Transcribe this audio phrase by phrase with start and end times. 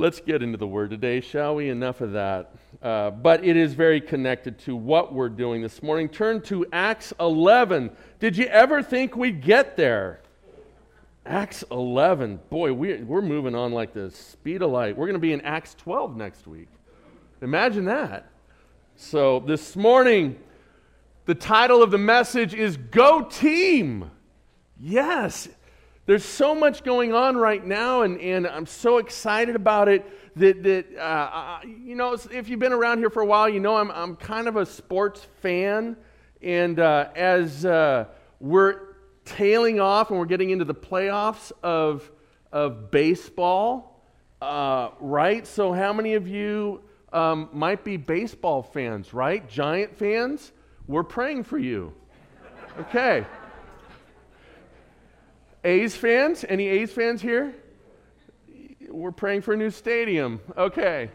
[0.00, 1.68] Let's get into the word today, shall we?
[1.68, 2.54] Enough of that.
[2.82, 6.08] Uh, but it is very connected to what we're doing this morning.
[6.08, 7.90] Turn to Acts 11.
[8.18, 10.20] Did you ever think we'd get there?
[11.26, 12.40] Acts 11.
[12.48, 14.96] Boy, we, we're moving on like the speed of light.
[14.96, 16.68] We're going to be in Acts 12 next week.
[17.42, 18.30] Imagine that.
[18.96, 20.38] So this morning,
[21.26, 24.10] the title of the message is Go Team.
[24.78, 25.46] Yes,
[26.10, 30.04] there's so much going on right now, and, and I'm so excited about it
[30.36, 33.76] that, that uh, you know, if you've been around here for a while, you know
[33.76, 35.96] I'm, I'm kind of a sports fan.
[36.42, 38.06] And uh, as uh,
[38.40, 42.10] we're tailing off and we're getting into the playoffs of,
[42.50, 44.02] of baseball,
[44.42, 45.46] uh, right?
[45.46, 46.80] So, how many of you
[47.12, 49.48] um, might be baseball fans, right?
[49.48, 50.50] Giant fans?
[50.88, 51.94] We're praying for you.
[52.80, 53.24] Okay.
[55.64, 56.44] A's fans?
[56.48, 57.54] Any A's fans here?
[58.88, 60.40] We're praying for a new stadium.
[60.56, 61.10] Okay.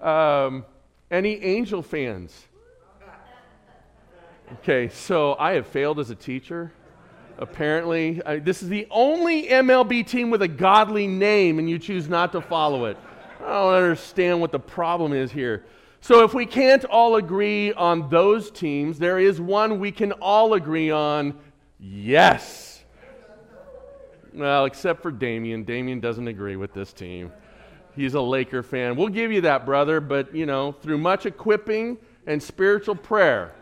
[0.00, 0.64] Um,
[1.10, 2.46] any Angel fans?
[4.60, 6.72] Okay, so I have failed as a teacher.
[7.38, 12.08] Apparently, I, this is the only MLB team with a godly name, and you choose
[12.08, 12.96] not to follow it.
[13.44, 15.64] I don't understand what the problem is here.
[16.00, 20.54] So, if we can't all agree on those teams, there is one we can all
[20.54, 21.38] agree on
[21.78, 22.67] yes.
[24.38, 25.64] Well, except for Damien.
[25.64, 27.32] Damien doesn't agree with this team.
[27.96, 28.94] He's a Laker fan.
[28.94, 33.52] We'll give you that, brother, but you know, through much equipping and spiritual prayer,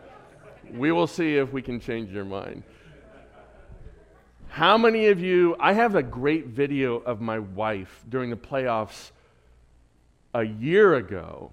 [0.71, 2.61] we will see if we can change your mind.
[4.49, 9.09] How many of you, I have a great video of my wife during the playoffs
[10.35, 11.51] a year ago.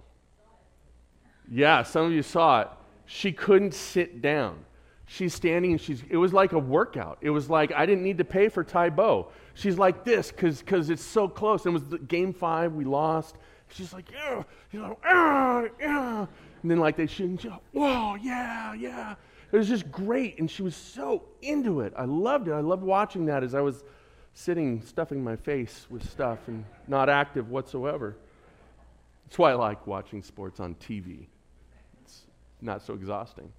[1.50, 2.68] Yeah, some of you saw it.
[3.06, 4.66] She couldn't sit down
[5.14, 7.18] she's standing and she's it was like a workout.
[7.20, 9.30] It was like i didn't need to pay for Tae Bo.
[9.54, 11.66] She's like this because it's so close.
[11.66, 13.36] And it was game five we lost.
[13.68, 14.42] She's like yeah.
[14.72, 16.26] You know ah, yeah.
[16.62, 19.14] And then like they she's like, whoa yeah yeah.
[19.52, 21.92] It was just great and she was so into it.
[21.96, 22.52] I loved it.
[22.52, 23.84] I loved watching that as i was
[24.36, 28.16] sitting stuffing my face with stuff and not active whatsoever.
[29.26, 31.26] That's why i like watching sports on tv
[32.02, 32.22] it's
[32.60, 33.50] not so exhausting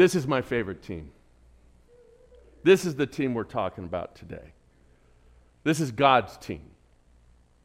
[0.00, 1.10] this is my favorite team.
[2.62, 4.54] This is the team we're talking about today.
[5.62, 6.62] This is God's team.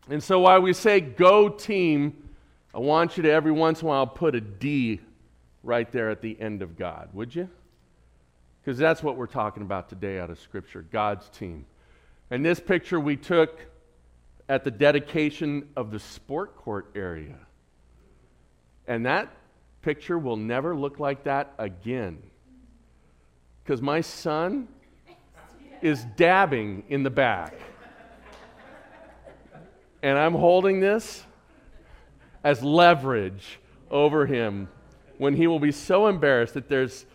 [0.10, 2.28] And so while we say go team,
[2.74, 5.00] I want you to every once in a while put a D
[5.64, 7.48] right there at the end of God, would you?
[8.62, 11.66] Because that's what we're talking about today out of Scripture God's team.
[12.30, 13.66] And this picture we took
[14.50, 17.38] at the dedication of the sport court area.
[18.88, 19.32] And that
[19.86, 22.18] picture will never look like that again.
[23.64, 24.68] Because my son
[25.80, 27.54] is dabbing in the back.
[30.02, 31.24] And I'm holding this
[32.44, 33.60] as leverage
[33.92, 34.70] over him
[35.20, 37.06] when he will be so embarrassed that there's,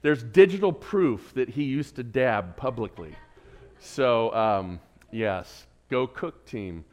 [0.00, 3.14] there's digital proof that he used to dab publicly.
[3.80, 4.80] So, um,
[5.12, 6.86] yes, go cook team.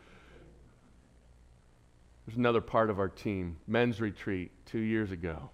[2.25, 5.49] There's another part of our team, men's retreat two years ago.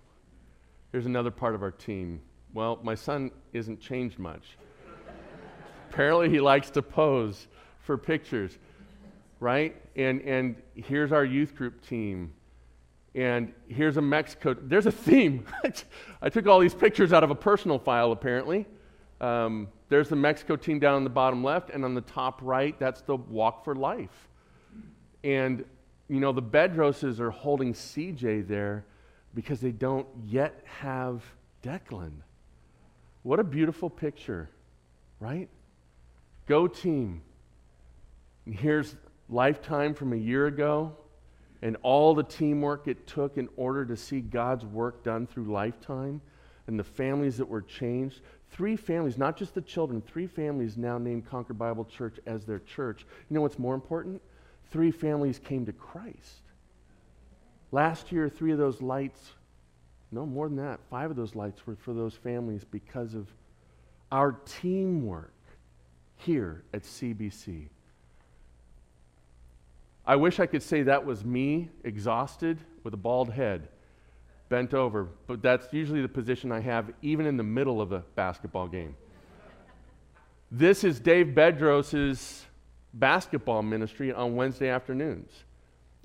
[0.91, 2.21] Here's another part of our team.
[2.53, 4.57] Well, my son isn't changed much.
[5.89, 7.47] Apparently, he likes to pose
[7.79, 8.57] for pictures,
[9.41, 9.75] right?
[9.97, 12.33] And, and here's our youth group team.
[13.15, 14.53] And here's a Mexico.
[14.53, 15.45] There's a theme.
[16.21, 18.65] I took all these pictures out of a personal file, apparently.
[19.19, 22.79] Um, there's the Mexico team down on the bottom left, and on the top right,
[22.79, 24.29] that's the Walk for Life.
[25.25, 25.65] And
[26.11, 28.83] you know, the Bedroses are holding CJ there
[29.33, 31.23] because they don't yet have
[31.63, 32.11] Declan.
[33.23, 34.49] What a beautiful picture,
[35.21, 35.47] right?
[36.47, 37.21] Go team.
[38.45, 38.97] And here's
[39.29, 40.97] lifetime from a year ago
[41.61, 46.19] and all the teamwork it took in order to see God's work done through lifetime
[46.67, 48.19] and the families that were changed.
[48.49, 52.59] Three families, not just the children, three families now named Concord Bible Church as their
[52.59, 53.05] church.
[53.29, 54.21] You know what's more important?
[54.71, 56.41] Three families came to Christ.
[57.71, 59.31] Last year, three of those lights,
[60.11, 63.27] no more than that, five of those lights were for those families because of
[64.11, 65.33] our teamwork
[66.17, 67.67] here at CBC.
[70.05, 73.67] I wish I could say that was me, exhausted, with a bald head,
[74.49, 77.99] bent over, but that's usually the position I have even in the middle of a
[78.15, 78.95] basketball game.
[80.51, 82.45] This is Dave Bedros's
[82.93, 85.31] basketball ministry on Wednesday afternoons.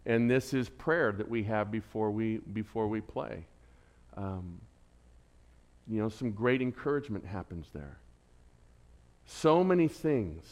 [0.04, 3.44] And this is prayer that we have before we, before we play.
[4.16, 4.60] Um,
[5.88, 7.98] you know, some great encouragement happens there.
[9.26, 10.44] So many things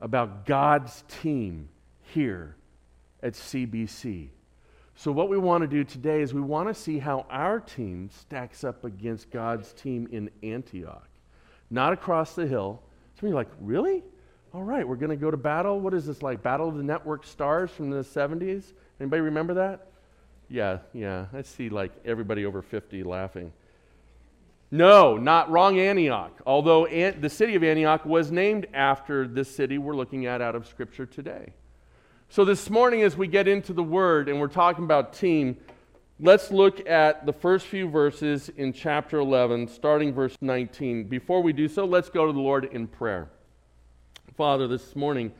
[0.00, 1.68] about God's team
[2.02, 2.56] here
[3.22, 4.28] at CBC.
[4.96, 8.10] So, what we want to do today is we want to see how our team
[8.12, 11.08] stacks up against God's team in Antioch,
[11.70, 12.82] not across the hill.
[13.18, 14.02] Some of you like, really?
[14.52, 15.78] All right, we're going to go to battle.
[15.78, 16.42] What is this like?
[16.42, 18.64] Battle of the Network Stars from the 70s?
[18.98, 19.86] Anybody remember that?
[20.48, 21.26] Yeah, yeah.
[21.32, 23.52] I see like everybody over 50 laughing.
[24.72, 26.36] No, not wrong Antioch.
[26.46, 30.66] Although the city of Antioch was named after this city we're looking at out of
[30.66, 31.52] Scripture today.
[32.28, 35.58] So this morning, as we get into the Word and we're talking about team,
[36.18, 41.04] let's look at the first few verses in chapter 11, starting verse 19.
[41.04, 43.28] Before we do so, let's go to the Lord in prayer.
[44.40, 45.32] Father, this morning,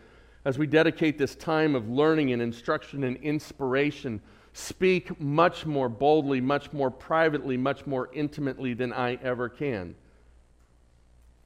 [0.44, 4.20] as we dedicate this time of learning and instruction and inspiration,
[4.52, 9.94] speak much more boldly, much more privately, much more intimately than I ever can.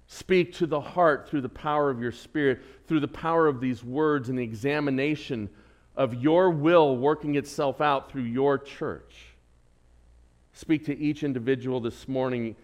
[0.09, 3.85] Speak to the heart through the power of your Spirit, through the power of these
[3.85, 5.49] words and the examination
[5.95, 9.27] of your will working itself out through your church.
[10.55, 12.56] Speak to each individual this morning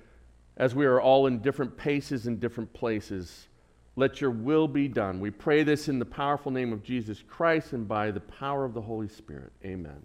[0.56, 3.46] as we are all in different paces and different places.
[3.96, 5.20] Let your will be done.
[5.20, 8.74] We pray this in the powerful name of Jesus Christ and by the power of
[8.74, 9.52] the Holy Spirit.
[9.64, 10.00] Amen.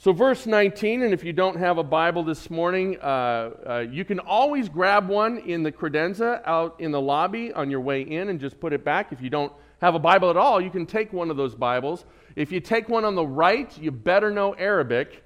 [0.00, 4.04] So, verse 19, and if you don't have a Bible this morning, uh, uh, you
[4.04, 8.28] can always grab one in the credenza out in the lobby on your way in
[8.28, 9.10] and just put it back.
[9.10, 12.04] If you don't have a Bible at all, you can take one of those Bibles.
[12.36, 15.24] If you take one on the right, you better know Arabic,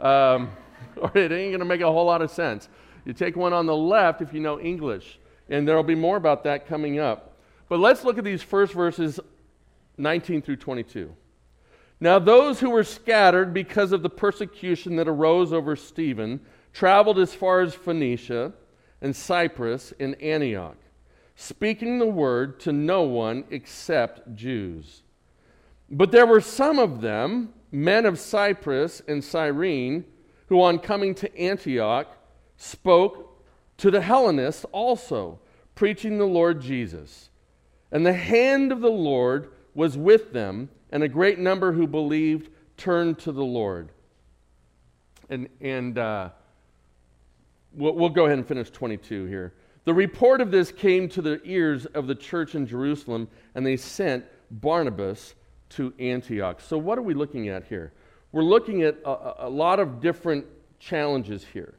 [0.00, 0.50] um,
[0.96, 2.70] or it ain't going to make a whole lot of sense.
[3.04, 5.18] You take one on the left if you know English,
[5.48, 7.36] and there will be more about that coming up.
[7.68, 9.20] But let's look at these first verses
[9.98, 11.14] 19 through 22.
[12.00, 16.40] Now, those who were scattered because of the persecution that arose over Stephen
[16.72, 18.52] traveled as far as Phoenicia
[19.00, 20.76] and Cyprus and Antioch,
[21.36, 25.02] speaking the word to no one except Jews.
[25.90, 30.04] But there were some of them, men of Cyprus and Cyrene,
[30.48, 32.08] who on coming to Antioch
[32.56, 33.33] spoke
[33.78, 35.38] to the Hellenists also,
[35.74, 37.30] preaching the Lord Jesus.
[37.90, 42.50] And the hand of the Lord was with them and a great number who believed
[42.76, 43.90] turned to the Lord.
[45.28, 46.30] And, and uh,
[47.72, 49.54] we'll, we'll go ahead and finish 22 here.
[49.84, 53.76] The report of this came to the ears of the church in Jerusalem, and they
[53.76, 55.34] sent Barnabas
[55.70, 56.60] to Antioch.
[56.60, 57.92] So, what are we looking at here?
[58.32, 60.46] We're looking at a, a lot of different
[60.78, 61.74] challenges here.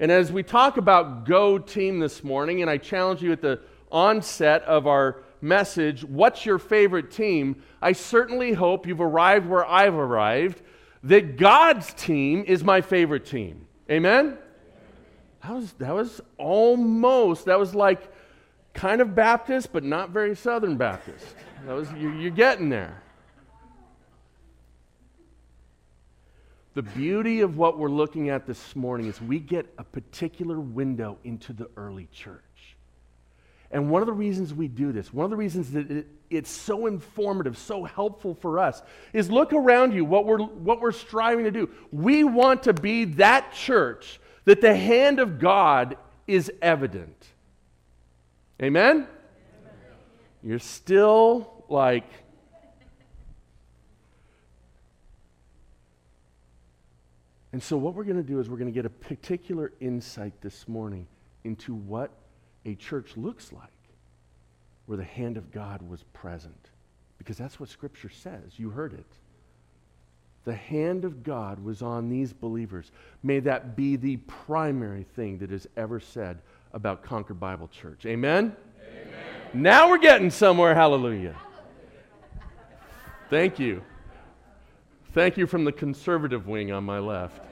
[0.00, 3.60] And as we talk about Go Team this morning, and I challenge you at the
[3.92, 7.62] onset of our message, What's Your Favorite Team?
[7.82, 10.62] I certainly hope you've arrived where I've arrived,
[11.02, 13.66] that God's team is my favorite team.
[13.90, 14.38] Amen?
[15.42, 18.10] That was, that was almost, that was like
[18.72, 21.26] kind of Baptist, but not very Southern Baptist.
[21.66, 23.02] That was, you, you're getting there.
[26.74, 31.18] The beauty of what we're looking at this morning is we get a particular window
[31.24, 32.40] into the early church.
[33.72, 36.50] And one of the reasons we do this, one of the reasons that it, it's
[36.50, 38.82] so informative, so helpful for us,
[39.12, 41.70] is look around you, what we're, what we're striving to do.
[41.92, 45.96] We want to be that church that the hand of God
[46.26, 47.26] is evident.
[48.62, 48.96] Amen?
[48.96, 49.08] Amen.
[50.42, 52.10] You're still like,
[57.52, 60.34] And so, what we're going to do is we're going to get a particular insight
[60.40, 61.06] this morning
[61.44, 62.10] into what
[62.64, 63.70] a church looks like
[64.86, 66.70] where the hand of God was present.
[67.18, 68.56] Because that's what Scripture says.
[68.56, 69.06] You heard it.
[70.44, 72.90] The hand of God was on these believers.
[73.22, 76.38] May that be the primary thing that is ever said
[76.72, 78.06] about Concord Bible Church.
[78.06, 78.56] Amen?
[78.80, 79.14] Amen.
[79.52, 80.74] Now we're getting somewhere.
[80.74, 81.36] Hallelujah.
[83.28, 83.82] Thank you.
[85.12, 87.44] Thank you from the conservative wing on my left.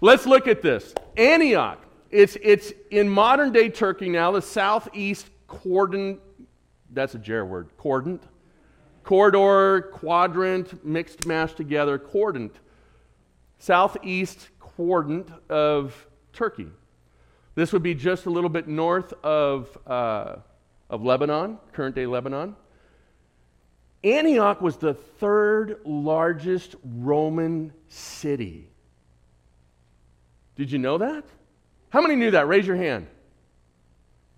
[0.00, 0.94] Let's look at this.
[1.16, 1.80] Antioch.
[2.10, 6.20] It's, it's in modern day Turkey now, the southeast cordon,
[6.90, 8.20] that's a Jer word, cordon,
[9.02, 12.48] corridor, quadrant, mixed mashed together, cordon,
[13.58, 16.68] southeast quadrant of Turkey.
[17.56, 20.36] This would be just a little bit north of, uh,
[20.88, 22.54] of Lebanon, current day Lebanon.
[24.04, 28.68] Antioch was the third largest Roman city.
[30.56, 31.24] Did you know that?
[31.90, 32.48] How many knew that?
[32.48, 33.06] Raise your hand.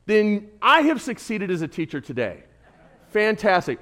[0.06, 2.44] Then I have succeeded as a teacher today.
[3.11, 3.78] Fantastic.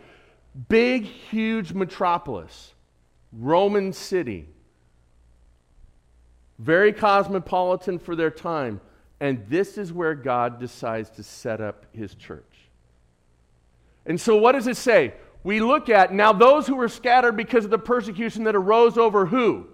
[0.68, 2.74] Big, huge metropolis,
[3.32, 4.48] Roman city.
[6.58, 8.80] Very cosmopolitan for their time.
[9.20, 12.44] And this is where God decides to set up his church.
[14.04, 15.14] And so, what does it say?
[15.44, 19.26] We look at now those who were scattered because of the persecution that arose over
[19.26, 19.66] who?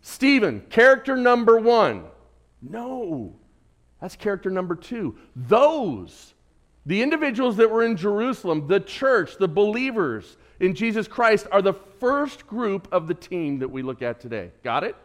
[0.00, 2.04] Stephen, character number one.
[2.62, 3.34] No,
[4.00, 5.16] that's character number two.
[5.34, 6.34] Those,
[6.86, 11.72] the individuals that were in Jerusalem, the church, the believers in Jesus Christ, are the
[11.72, 14.50] first group of the team that we look at today.
[14.62, 14.96] Got it?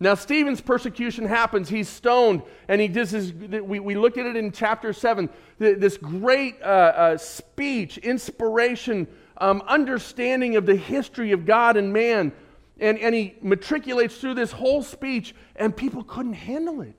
[0.00, 1.68] Now, Stephen's persecution happens.
[1.68, 3.32] He's stoned, and he does this.
[3.32, 5.28] We, we look at it in chapter 7.
[5.58, 12.32] This great uh, uh, speech, inspiration, um, understanding of the history of God and man.
[12.78, 16.94] And, and he matriculates through this whole speech, and people couldn't handle it.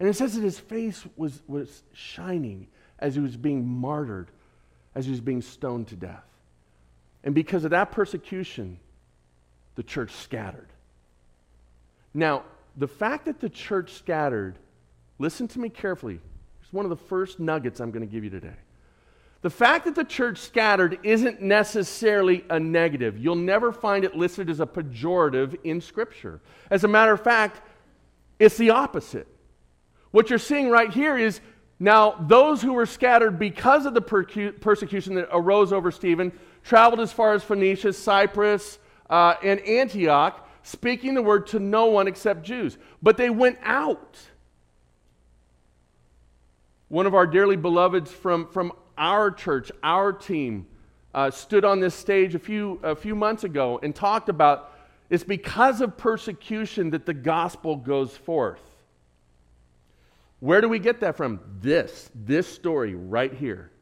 [0.00, 2.66] And it says that his face was, was shining
[2.98, 4.30] as he was being martyred,
[4.96, 6.24] as he was being stoned to death.
[7.22, 8.80] And because of that persecution,
[9.76, 10.69] the church scattered.
[12.14, 12.44] Now,
[12.76, 14.58] the fact that the church scattered,
[15.18, 16.20] listen to me carefully.
[16.62, 18.56] It's one of the first nuggets I'm going to give you today.
[19.42, 23.16] The fact that the church scattered isn't necessarily a negative.
[23.16, 26.40] You'll never find it listed as a pejorative in Scripture.
[26.70, 27.62] As a matter of fact,
[28.38, 29.26] it's the opposite.
[30.10, 31.40] What you're seeing right here is
[31.78, 37.10] now those who were scattered because of the persecution that arose over Stephen traveled as
[37.10, 42.78] far as Phoenicia, Cyprus, uh, and Antioch speaking the word to no one except Jews.
[43.02, 44.18] But they went out.
[46.88, 50.66] One of our dearly beloveds from, from our church, our team,
[51.14, 54.72] uh, stood on this stage a few, a few months ago and talked about
[55.08, 58.62] it's because of persecution that the gospel goes forth.
[60.38, 61.40] Where do we get that from?
[61.60, 63.72] This, this story right here.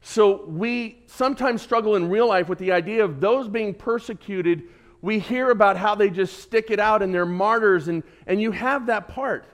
[0.00, 4.64] So we sometimes struggle in real life with the idea of those being persecuted
[5.02, 8.52] we hear about how they just stick it out and they're martyrs, and, and you
[8.52, 9.44] have that part.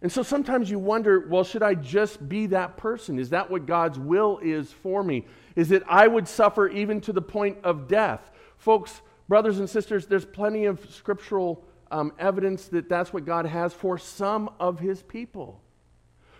[0.00, 3.18] And so sometimes you wonder, well, should I just be that person?
[3.18, 5.26] Is that what God's will is for me?
[5.54, 8.30] Is that I would suffer even to the point of death?
[8.56, 11.62] Folks, brothers and sisters, there's plenty of scriptural
[11.92, 15.60] um, evidence that that's what God has for some of his people.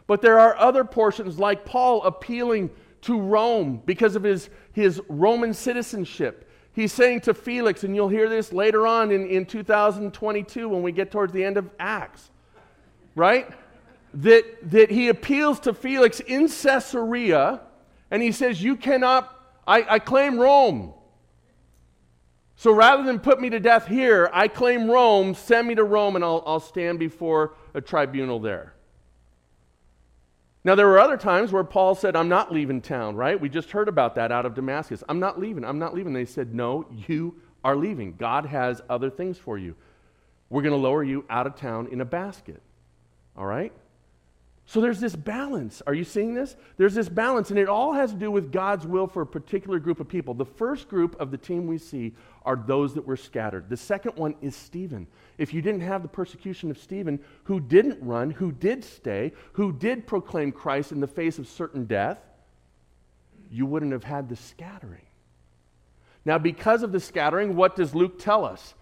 [0.07, 2.71] But there are other portions, like Paul appealing
[3.03, 8.29] to Rome because of his, his Roman citizenship He's saying to Felix, and you'll hear
[8.29, 12.31] this later on in, in 2022 when we get towards the end of Acts,
[13.15, 13.49] right?
[14.15, 17.61] That, that he appeals to Felix in Caesarea,
[18.11, 19.35] and he says, You cannot,
[19.67, 20.95] I, I claim Rome.
[22.57, 26.17] So rather than put me to death here, I claim Rome, send me to Rome,
[26.17, 28.75] and I'll, I'll stand before a tribunal there.
[30.65, 33.41] Now, there were other times where Paul said, I'm not leaving town, right?
[33.41, 35.03] We just heard about that out of Damascus.
[35.09, 35.65] I'm not leaving.
[35.65, 36.13] I'm not leaving.
[36.13, 38.15] They said, No, you are leaving.
[38.17, 39.75] God has other things for you.
[40.51, 42.63] We're going to lower you out of town in a basket.
[43.37, 43.73] All right?
[44.67, 45.83] So there's this balance.
[45.87, 46.57] Are you seeing this?
[46.77, 49.79] There's this balance, and it all has to do with God's will for a particular
[49.79, 50.35] group of people.
[50.35, 52.15] The first group of the team we see
[52.45, 53.69] are those that were scattered.
[53.69, 55.07] The second one is Stephen.
[55.43, 59.73] If you didn't have the persecution of Stephen, who didn't run, who did stay, who
[59.73, 62.19] did proclaim Christ in the face of certain death,
[63.51, 65.05] you wouldn't have had the scattering.
[66.25, 68.75] Now, because of the scattering, what does Luke tell us?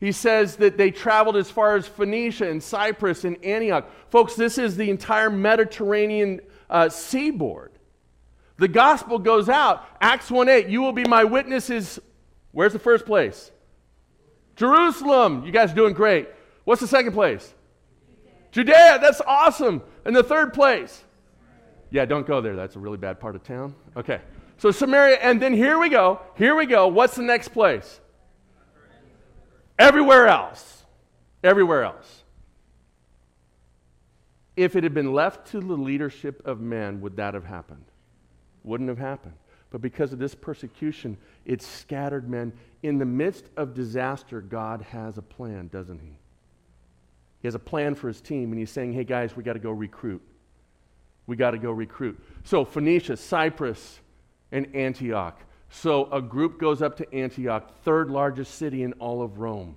[0.00, 3.88] He says that they traveled as far as Phoenicia and Cyprus and Antioch.
[4.10, 7.70] Folks, this is the entire Mediterranean uh, seaboard.
[8.56, 9.86] The gospel goes out.
[10.00, 12.00] Acts 1 8, you will be my witnesses.
[12.50, 13.52] Where's the first place?
[14.58, 15.44] Jerusalem.
[15.46, 16.28] You guys are doing great.
[16.64, 17.54] What's the second place?
[18.50, 18.74] Judea.
[18.74, 18.98] Judea.
[19.00, 19.82] That's awesome.
[20.04, 21.04] And the third place?
[21.90, 22.56] Yeah, don't go there.
[22.56, 23.74] That's a really bad part of town.
[23.96, 24.20] Okay.
[24.58, 26.20] So Samaria, and then here we go.
[26.34, 26.88] Here we go.
[26.88, 28.00] What's the next place?
[29.78, 30.84] Everywhere else.
[31.44, 32.24] Everywhere else.
[34.56, 37.84] If it had been left to the leadership of men, would that have happened?
[38.64, 39.34] Wouldn't have happened.
[39.70, 42.52] But because of this persecution, it scattered men.
[42.82, 46.18] In the midst of disaster, God has a plan, doesn't He?
[47.40, 49.58] He has a plan for His team, and He's saying, hey, guys, we got to
[49.58, 50.22] go recruit.
[51.26, 52.18] We got to go recruit.
[52.44, 54.00] So, Phoenicia, Cyprus,
[54.52, 55.38] and Antioch.
[55.70, 59.76] So a group goes up to Antioch, third largest city in all of Rome,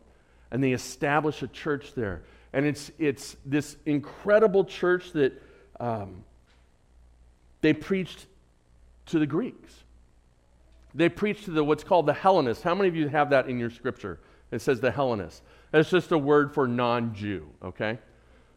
[0.49, 2.23] and they establish a church there.
[2.53, 5.41] And it's, it's this incredible church that
[5.79, 6.23] um,
[7.61, 8.25] they preached
[9.07, 9.80] to the Greeks.
[10.93, 12.63] They preached to the what's called the Hellenists.
[12.63, 14.19] How many of you have that in your scripture?
[14.51, 15.41] It says the Hellenists.
[15.71, 17.99] That's just a word for non-Jew, okay?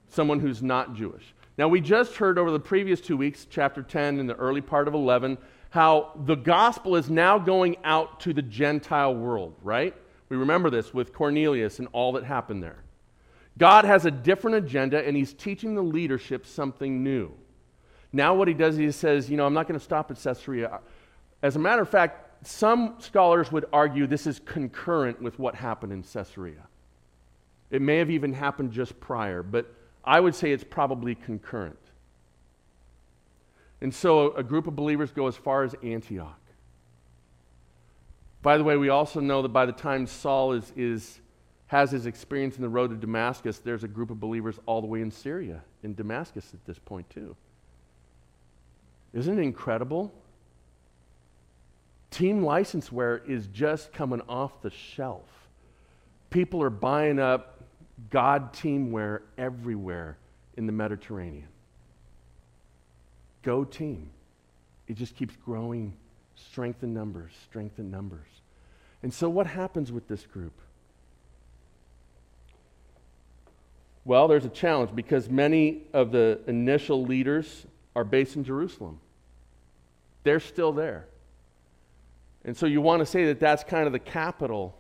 [0.09, 1.35] Someone who's not Jewish.
[1.57, 4.89] Now we just heard over the previous two weeks, chapter 10 and the early part
[4.89, 5.39] of 11,
[5.71, 9.95] how the gospel is now going out to the Gentile world, right?
[10.29, 12.83] We remember this with Cornelius and all that happened there.
[13.57, 17.33] God has a different agenda, and he's teaching the leadership something new.
[18.13, 20.81] Now, what he does, he says, You know, I'm not going to stop at Caesarea.
[21.43, 25.93] As a matter of fact, some scholars would argue this is concurrent with what happened
[25.93, 26.67] in Caesarea.
[27.71, 29.73] It may have even happened just prior, but
[30.05, 31.79] I would say it's probably concurrent.
[33.81, 36.41] And so a group of believers go as far as Antioch.
[38.43, 41.21] By the way, we also know that by the time Saul is, is,
[41.69, 44.87] has his experience in the road to Damascus, there's a group of believers all the
[44.87, 47.35] way in Syria, in Damascus at this point, too.
[49.15, 50.13] Isn't it incredible?
[52.15, 55.27] Team licenseware is just coming off the shelf.
[56.31, 57.65] People are buying up
[58.09, 60.17] God teamwear everywhere
[60.57, 61.49] in the Mediterranean.
[63.43, 64.11] Go team.
[64.87, 65.97] It just keeps growing.
[66.37, 68.29] Strength in numbers, strength in numbers.
[69.03, 70.53] And so, what happens with this group?
[74.05, 77.67] Well, there's a challenge because many of the initial leaders
[77.97, 79.01] are based in Jerusalem.
[80.23, 81.09] They're still there.
[82.45, 84.77] And so you want to say that that's kind of the capital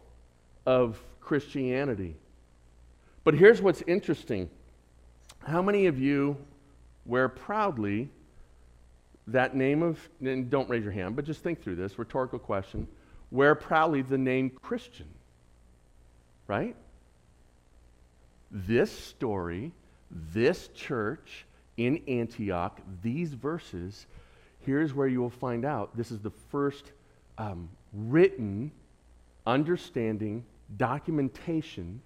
[0.66, 2.16] of Christianity.
[3.25, 4.50] But here's what's interesting.
[5.47, 6.37] How many of you
[7.06, 8.11] wear proudly
[9.26, 12.87] that name of, and don't raise your hand, but just think through this rhetorical question,
[13.30, 15.09] wear proudly the name Christian?
[16.47, 16.76] Right?
[18.50, 19.73] This story,
[20.11, 21.47] this church
[21.78, 24.06] in Antioch, these verses
[24.64, 26.92] here's where you will find out this is the first
[27.38, 28.70] um, written
[29.46, 30.44] understanding,
[30.76, 32.00] documentation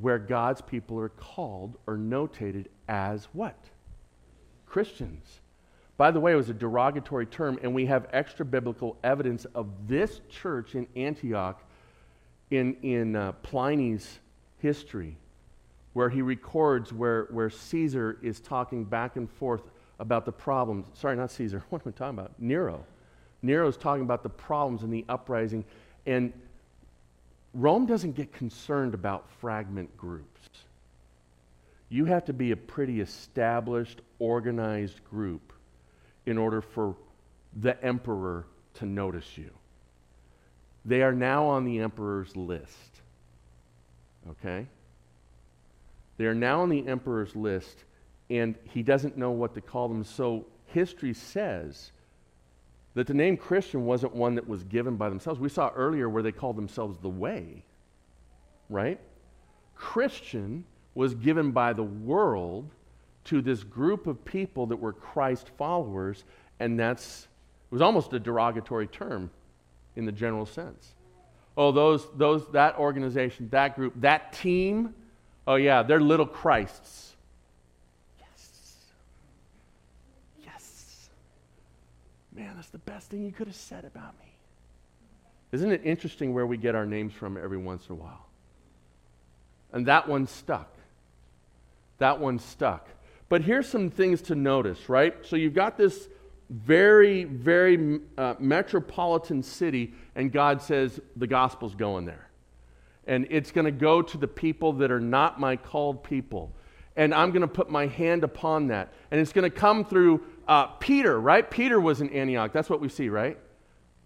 [0.00, 3.58] where God's people are called or notated as what?
[4.66, 5.40] Christians.
[5.96, 9.66] By the way, it was a derogatory term, and we have extra biblical evidence of
[9.86, 11.62] this church in Antioch
[12.50, 14.20] in, in uh, Pliny's
[14.58, 15.16] history,
[15.92, 19.62] where he records where, where Caesar is talking back and forth
[19.98, 20.86] about the problems.
[20.94, 21.64] Sorry, not Caesar.
[21.70, 22.32] What am I talking about?
[22.38, 22.84] Nero.
[23.42, 25.64] Nero's talking about the problems and the uprising.
[26.06, 26.32] And
[27.54, 30.48] Rome doesn't get concerned about fragment groups.
[31.88, 35.52] You have to be a pretty established, organized group
[36.26, 36.94] in order for
[37.56, 39.50] the emperor to notice you.
[40.84, 43.00] They are now on the emperor's list.
[44.30, 44.66] Okay?
[46.16, 47.84] They are now on the emperor's list
[48.28, 50.04] and he doesn't know what to call them.
[50.04, 51.90] So history says
[52.94, 55.38] that the name Christian wasn't one that was given by themselves.
[55.38, 57.64] We saw earlier where they called themselves the Way,
[58.68, 58.98] right?
[59.76, 62.68] Christian was given by the world
[63.24, 66.24] to this group of people that were Christ followers,
[66.58, 67.28] and that's
[67.70, 69.30] it was almost a derogatory term
[69.94, 70.94] in the general sense.
[71.56, 74.94] Oh, those, those, that organization, that group, that team,
[75.46, 77.09] oh yeah, they're little Christs.
[82.34, 84.32] Man, that's the best thing you could have said about me.
[85.52, 88.26] Isn't it interesting where we get our names from every once in a while?
[89.72, 90.72] And that one stuck.
[91.98, 92.88] That one stuck.
[93.28, 95.14] But here's some things to notice, right?
[95.22, 96.08] So you've got this
[96.50, 102.28] very, very uh, metropolitan city, and God says the gospel's going there.
[103.06, 106.52] And it's going to go to the people that are not my called people.
[106.96, 108.92] And I'm going to put my hand upon that.
[109.10, 111.48] And it's going to come through uh, Peter, right?
[111.48, 112.52] Peter was in Antioch.
[112.52, 113.38] That's what we see, right?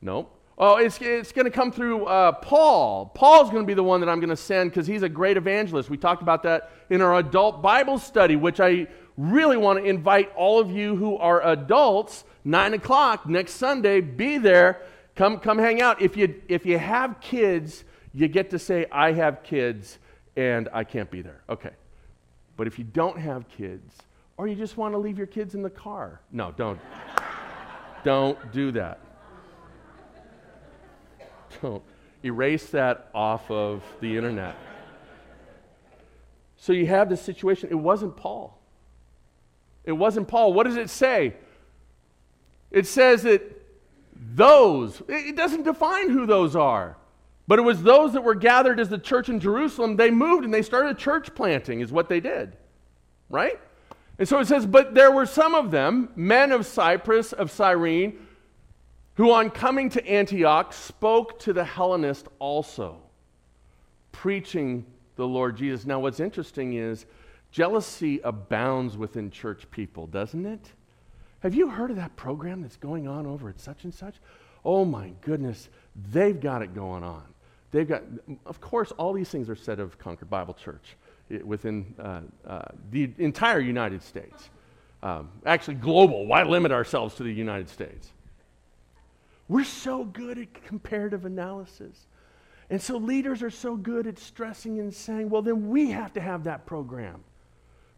[0.01, 0.31] Nope.
[0.57, 3.07] Oh, it's, it's going to come through uh, Paul.
[3.07, 5.37] Paul's going to be the one that I'm going to send because he's a great
[5.37, 5.91] evangelist.
[5.91, 10.33] We talked about that in our adult Bible study, which I really want to invite
[10.37, 14.83] all of you who are adults, 9 o'clock next Sunday, be there.
[15.17, 16.01] Come, come hang out.
[16.01, 19.99] If you, if you have kids, you get to say, I have kids
[20.37, 21.43] and I can't be there.
[21.49, 21.71] Okay.
[22.57, 23.97] But if you don't have kids,
[24.37, 26.21] or you just want to leave your kids in the car.
[26.33, 26.81] No, don't.
[28.05, 29.01] don't do that.
[31.63, 31.83] Don't.
[32.25, 34.57] Erase that off of the internet.
[36.57, 37.69] So you have this situation.
[37.71, 38.59] It wasn't Paul.
[39.85, 40.55] It wasn't Paul.
[40.55, 41.35] What does it say?
[42.71, 43.43] It says that
[44.15, 46.97] those, it doesn't define who those are.
[47.47, 49.97] But it was those that were gathered as the church in Jerusalem.
[49.97, 52.57] They moved and they started church planting, is what they did.
[53.29, 53.61] Right?
[54.19, 58.19] And so it says, But there were some of them, men of Cyprus, of Cyrene,
[59.15, 62.99] who on coming to Antioch spoke to the Hellenist also,
[64.13, 64.85] preaching
[65.17, 65.87] the Lord Jesus.
[65.87, 67.07] Now, what's interesting is
[67.51, 70.73] jealousy abounds within church people, doesn't it?
[71.41, 74.17] Have you heard of that program that's going on over at such and such?
[74.65, 75.69] Oh my goodness,
[76.11, 77.23] they've got it going on.
[77.71, 78.03] They've got,
[78.47, 80.97] of course, all these things are said of Concord Bible Church
[81.45, 84.51] within uh, uh, the entire United States.
[85.03, 86.27] Um, actually, global.
[86.27, 88.11] Why limit ourselves to the United States?
[89.49, 92.07] We're so good at comparative analysis.
[92.71, 96.21] And so leaders are so good at stressing and saying, well, then we have to
[96.21, 97.23] have that program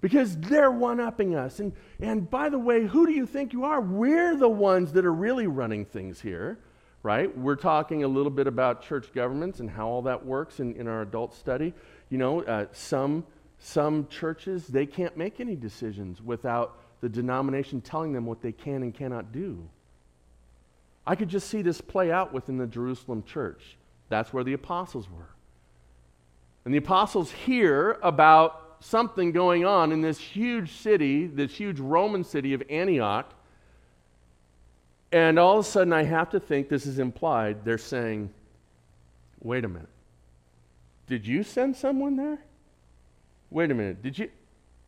[0.01, 1.61] because they're one upping us.
[1.61, 3.81] And, and by the way, who do you think you are?
[3.81, 6.59] We're the ones that are really running things here,
[7.03, 7.37] right?
[7.39, 10.89] We're talking a little bit about church governments and how all that works in, in
[10.89, 11.73] our adult study.
[12.09, 13.25] You know, uh, some,
[13.59, 18.83] some churches, they can't make any decisions without the denomination telling them what they can
[18.83, 19.69] and cannot do.
[21.07, 23.77] I could just see this play out within the Jerusalem church.
[24.09, 25.29] That's where the apostles were.
[26.65, 32.25] And the apostles hear about something going on in this huge city, this huge Roman
[32.25, 33.33] city of Antioch.
[35.13, 37.65] And all of a sudden, I have to think this is implied.
[37.65, 38.31] They're saying,
[39.41, 39.89] wait a minute.
[41.07, 42.39] Did you send someone there?
[43.51, 44.03] Wait a minute.
[44.03, 44.31] Did you?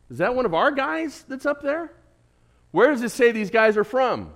[0.09, 1.91] Is that one of our guys that's up there?
[2.71, 4.33] Where does it say these guys are from?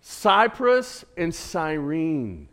[0.00, 2.48] Cyprus and Cyrene.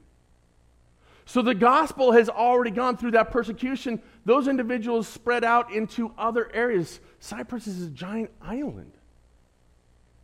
[1.26, 4.02] So the gospel has already gone through that persecution.
[4.26, 7.00] Those individuals spread out into other areas.
[7.20, 8.92] Cyprus is a giant island.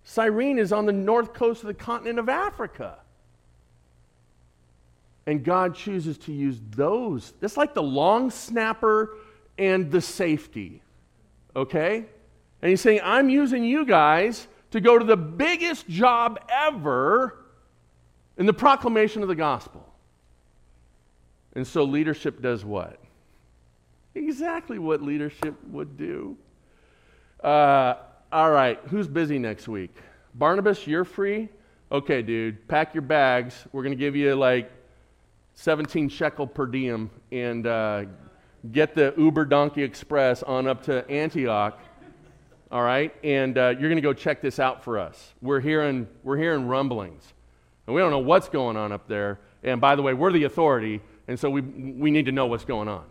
[0.04, 3.00] Cyrene is on the north coast of the continent of Africa.
[5.26, 7.34] And God chooses to use those.
[7.42, 9.18] It's like the long snapper
[9.58, 10.82] and the safety.
[11.56, 12.06] Okay?
[12.62, 17.38] And he's saying, I'm using you guys to go to the biggest job ever
[18.38, 19.88] in the proclamation of the gospel.
[21.54, 22.98] And so leadership does what?
[24.16, 26.38] Exactly what leadership would do.
[27.44, 27.96] Uh,
[28.32, 29.94] all right, who's busy next week?
[30.34, 31.50] Barnabas, you're free?
[31.92, 33.66] Okay, dude, pack your bags.
[33.74, 34.72] We're going to give you like
[35.56, 38.06] 17 shekel per diem and uh,
[38.72, 41.80] get the Uber Donkey Express on up to Antioch.
[42.72, 45.34] All right, and uh, you're going to go check this out for us.
[45.42, 47.34] We're hearing, we're hearing rumblings,
[47.86, 49.40] and we don't know what's going on up there.
[49.62, 52.64] And by the way, we're the authority, and so we, we need to know what's
[52.64, 53.04] going on.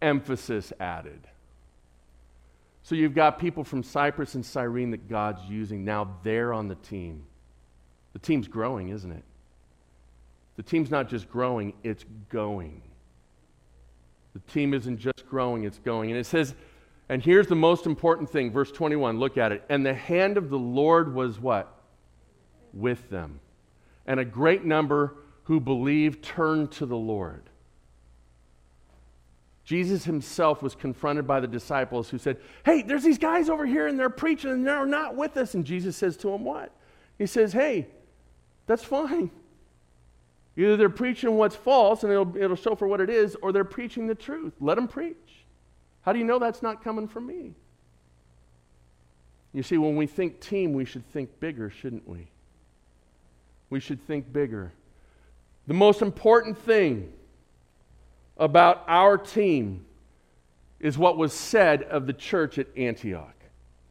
[0.00, 1.20] Emphasis added.
[2.82, 5.84] So you've got people from Cyprus and Cyrene that God's using.
[5.84, 7.22] Now they're on the team.
[8.12, 9.22] The team's growing, isn't it?
[10.56, 12.82] The team's not just growing, it's going.
[14.34, 16.10] The team isn't just growing, it's going.
[16.10, 16.54] And it says,
[17.08, 19.64] and here's the most important thing, verse 21, look at it.
[19.68, 21.74] And the hand of the Lord was what?
[22.72, 23.40] With them.
[24.06, 27.42] And a great number who believed turned to the Lord.
[29.64, 33.86] Jesus himself was confronted by the disciples who said, Hey, there's these guys over here
[33.86, 35.54] and they're preaching and they're not with us.
[35.54, 36.74] And Jesus says to them, What?
[37.18, 37.86] He says, Hey,
[38.66, 39.30] that's fine.
[40.56, 43.64] Either they're preaching what's false and it'll, it'll show for what it is, or they're
[43.64, 44.52] preaching the truth.
[44.60, 45.16] Let them preach.
[46.02, 47.54] How do you know that's not coming from me?
[49.52, 52.28] You see, when we think team, we should think bigger, shouldn't we?
[53.70, 54.72] We should think bigger.
[55.66, 57.12] The most important thing
[58.36, 59.84] about our team
[60.80, 63.34] is what was said of the church at Antioch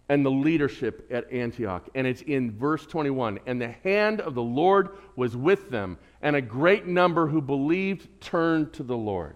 [0.09, 1.87] and the leadership at Antioch.
[1.95, 3.39] And it's in verse 21.
[3.45, 8.21] And the hand of the Lord was with them, and a great number who believed
[8.21, 9.35] turned to the Lord.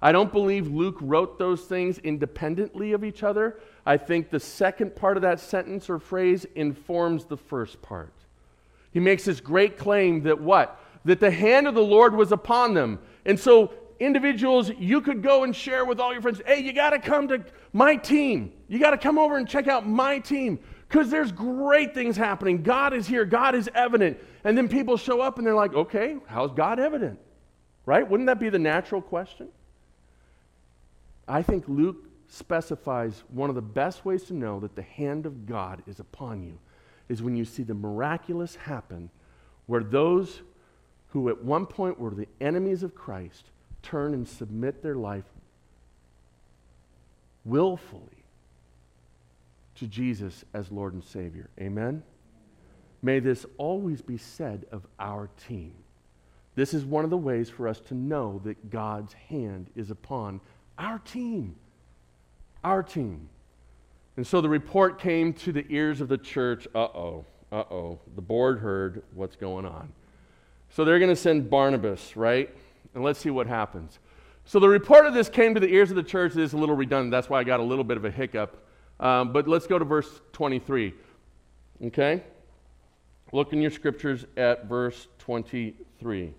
[0.00, 3.58] I don't believe Luke wrote those things independently of each other.
[3.86, 8.12] I think the second part of that sentence or phrase informs the first part.
[8.92, 10.80] He makes this great claim that what?
[11.04, 12.98] that the hand of the Lord was upon them.
[13.24, 16.90] And so, individuals, you could go and share with all your friends hey, you got
[16.90, 18.52] to come to my team.
[18.68, 22.62] You got to come over and check out my team because there's great things happening.
[22.62, 24.18] God is here, God is evident.
[24.44, 27.18] And then people show up and they're like, okay, how's God evident?
[27.86, 28.08] Right?
[28.08, 29.48] Wouldn't that be the natural question?
[31.26, 35.46] I think Luke specifies one of the best ways to know that the hand of
[35.46, 36.58] God is upon you
[37.08, 39.10] is when you see the miraculous happen
[39.66, 40.42] where those
[41.08, 43.44] who at one point were the enemies of Christ
[43.82, 45.24] turn and submit their life
[47.44, 48.24] willfully
[49.76, 51.48] to Jesus as Lord and Savior.
[51.60, 52.02] Amen?
[53.04, 55.74] May this always be said of our team.
[56.54, 60.40] This is one of the ways for us to know that God's hand is upon
[60.78, 61.54] our team.
[62.64, 63.28] Our team.
[64.16, 67.98] And so the report came to the ears of the church uh oh, uh oh.
[68.14, 69.92] The board heard what's going on.
[70.70, 72.48] So they're going to send Barnabas, right?
[72.94, 73.98] And let's see what happens.
[74.46, 76.32] So the report of this came to the ears of the church.
[76.32, 77.10] This is a little redundant.
[77.10, 78.66] That's why I got a little bit of a hiccup.
[78.98, 80.94] Um, but let's go to verse 23.
[81.84, 82.22] Okay?
[83.34, 86.22] Look in your scriptures at verse 23.
[86.22, 86.34] It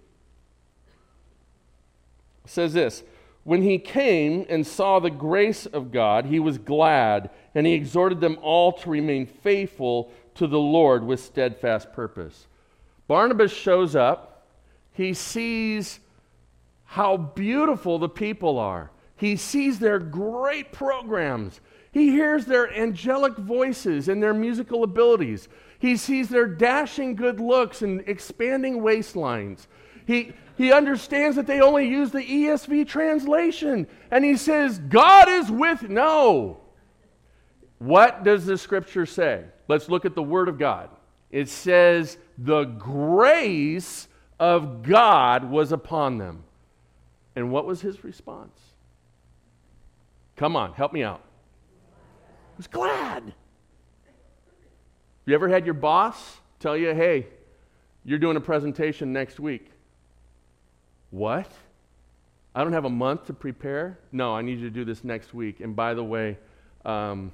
[2.46, 3.04] says this
[3.44, 8.22] When he came and saw the grace of God, he was glad, and he exhorted
[8.22, 12.48] them all to remain faithful to the Lord with steadfast purpose.
[13.10, 14.48] Barnabas shows up.
[14.94, 16.00] He sees
[16.86, 18.90] how beautiful the people are.
[19.18, 21.60] He sees their great programs.
[21.96, 25.48] He hears their angelic voices and their musical abilities.
[25.80, 29.68] He sees their dashing good looks and expanding waistlines.
[30.06, 33.88] He, he understands that they only use the ESV translation.
[34.12, 35.84] And he says, God is with.
[35.84, 36.58] No.
[37.80, 39.46] What does the scripture say?
[39.70, 40.90] Let's look at the Word of God.
[41.32, 46.44] It says, the grace of God was upon them.
[47.38, 48.60] And what was his response?
[50.36, 51.22] Come on, help me out.
[52.56, 53.34] He was glad.
[55.26, 57.28] You ever had your boss tell you, hey,
[58.06, 59.72] you're doing a presentation next week?
[61.12, 61.52] What?
[62.54, 64.00] I don't have a month to prepare?
[64.14, 65.60] No, I need you to do this next week.
[65.60, 66.38] And by the way,
[66.86, 67.34] um,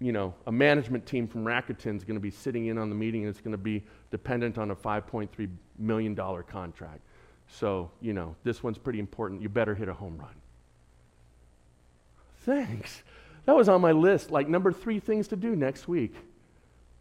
[0.00, 2.94] you know, a management team from Rakuten is going to be sitting in on the
[2.94, 7.00] meeting and it's going to be dependent on a $5.3 million contract.
[7.48, 9.40] So, you know, this one's pretty important.
[9.40, 10.34] You better hit a home run.
[12.48, 13.02] Thanks.
[13.44, 16.14] That was on my list, like number three things to do next week.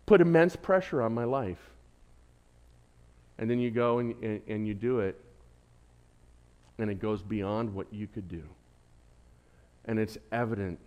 [0.05, 1.71] Put immense pressure on my life.
[3.37, 5.17] And then you go and, and, and you do it,
[6.77, 8.43] and it goes beyond what you could do.
[9.85, 10.79] And it's evident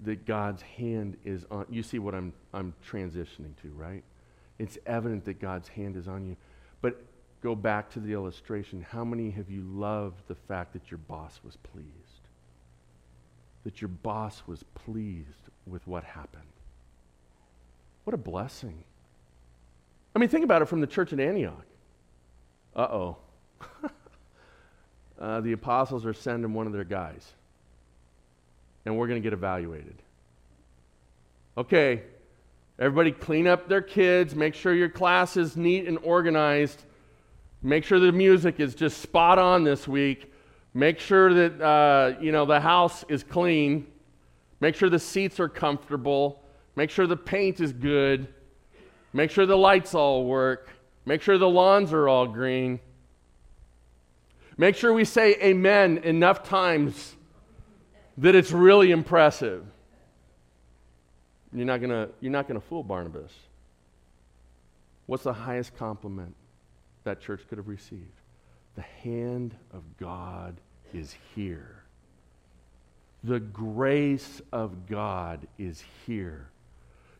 [0.00, 4.04] that God's hand is on you see what I'm I'm transitioning to, right?
[4.58, 6.36] It's evident that God's hand is on you.
[6.82, 7.02] But
[7.42, 8.84] go back to the illustration.
[8.90, 12.05] How many have you loved the fact that your boss was pleased?
[13.66, 16.44] That your boss was pleased with what happened?
[18.04, 18.84] What a blessing.
[20.14, 21.66] I mean, think about it from the church in Antioch.
[22.76, 23.16] Uh oh.
[25.20, 27.32] uh, the apostles are sending one of their guys
[28.84, 29.96] and we're going to get evaluated.
[31.58, 32.02] Okay,
[32.78, 36.84] everybody clean up their kids, make sure your class is neat and organized,
[37.62, 40.32] make sure the music is just spot on this week,
[40.76, 43.86] make sure that uh, you know the house is clean,
[44.60, 46.42] make sure the seats are comfortable,
[46.76, 48.28] make sure the paint is good,
[49.14, 50.68] make sure the lights all work,
[51.06, 52.78] make sure the lawns are all green.
[54.58, 57.14] Make sure we say amen enough times
[58.18, 59.64] that it's really impressive.
[61.52, 63.32] You're not gonna, you're not gonna fool Barnabas.
[65.06, 66.34] What's the highest compliment
[67.04, 68.20] that church could have received?
[68.76, 70.58] The hand of God
[70.92, 71.82] is here.
[73.24, 76.48] The grace of God is here.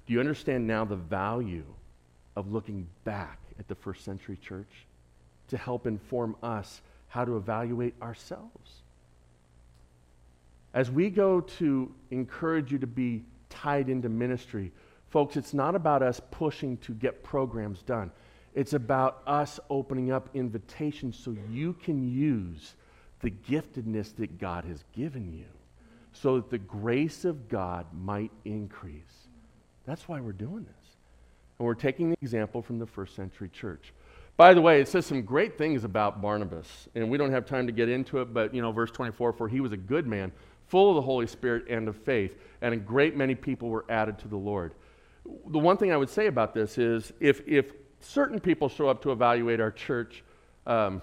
[0.06, 1.64] Do you understand now the value
[2.36, 4.86] of looking back at the first century church
[5.48, 8.82] to help inform us how to evaluate ourselves?
[10.74, 14.70] As we go to encourage you to be tied into ministry,
[15.08, 18.10] folks, it's not about us pushing to get programs done.
[18.54, 22.74] It's about us opening up invitations so you can use
[23.20, 25.46] the giftedness that God has given you
[26.12, 29.28] so that the grace of God might increase.
[29.84, 30.96] That's why we're doing this.
[31.58, 33.92] And we're taking the example from the first century church.
[34.36, 37.66] By the way, it says some great things about Barnabas, and we don't have time
[37.66, 40.30] to get into it, but you know, verse 24, for he was a good man,
[40.66, 44.18] full of the Holy Spirit and of faith, and a great many people were added
[44.18, 44.74] to the Lord.
[45.24, 49.02] The one thing I would say about this is if, if certain people show up
[49.02, 50.22] to evaluate our church,
[50.66, 51.00] um,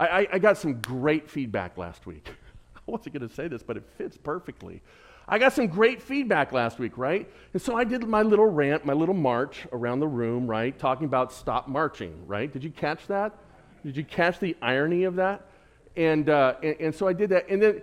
[0.00, 2.28] I, I, got some great feedback last week.
[2.76, 4.80] I wasn't going to say this, but it fits perfectly.
[5.28, 7.30] I got some great feedback last week, right?
[7.52, 10.76] And so I did my little rant, my little march around the room, right?
[10.76, 12.50] Talking about stop marching, right?
[12.50, 13.36] Did you catch that?
[13.84, 15.46] Did you catch the irony of that?
[15.96, 17.48] And, uh, and, and so I did that.
[17.48, 17.82] And then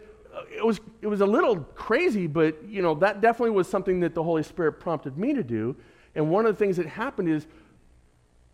[0.52, 4.14] it was, it was a little crazy, but you know, that definitely was something that
[4.14, 5.76] the Holy Spirit prompted me to do.
[6.16, 7.48] And one of the things that happened is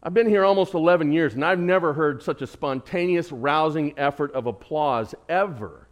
[0.06, 4.34] I've been here almost 11 years, and I've never heard such a spontaneous, rousing effort
[4.34, 5.88] of applause ever.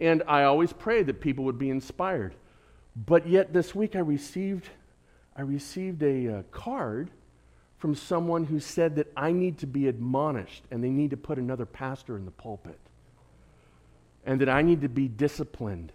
[0.00, 2.34] And I always prayed that people would be inspired.
[2.96, 4.68] But yet this week I received,
[5.36, 7.10] I received a uh, card
[7.78, 11.38] from someone who said that I need to be admonished and they need to put
[11.38, 12.78] another pastor in the pulpit
[14.26, 15.92] and that I need to be disciplined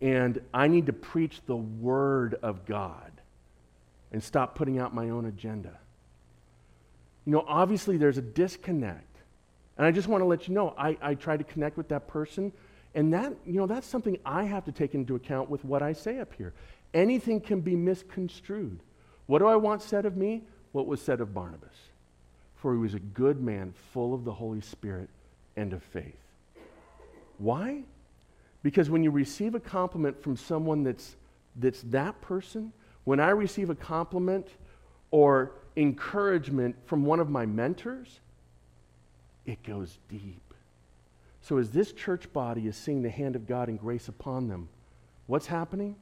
[0.00, 3.10] and I need to preach the Word of God
[4.12, 5.78] and stop putting out my own agenda.
[7.28, 9.04] You know, obviously there's a disconnect.
[9.76, 12.08] And I just want to let you know, I, I try to connect with that
[12.08, 12.54] person,
[12.94, 15.92] and that, you know, that's something I have to take into account with what I
[15.92, 16.54] say up here.
[16.94, 18.80] Anything can be misconstrued.
[19.26, 20.40] What do I want said of me?
[20.72, 21.76] What was said of Barnabas.
[22.56, 25.10] For he was a good man, full of the Holy Spirit
[25.54, 26.16] and of faith.
[27.36, 27.82] Why?
[28.62, 31.14] Because when you receive a compliment from someone that's,
[31.56, 32.72] that's that person,
[33.04, 34.48] when I receive a compliment
[35.10, 38.20] or encouragement from one of my mentors,
[39.46, 40.42] it goes deep.
[41.40, 44.68] So, as this church body is seeing the hand of God and grace upon them,
[45.26, 45.96] what's happening?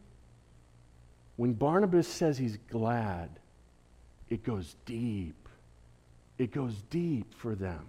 [1.37, 3.29] When Barnabas says he's glad,
[4.31, 5.49] it goes deep.
[6.39, 7.87] It goes deep for them.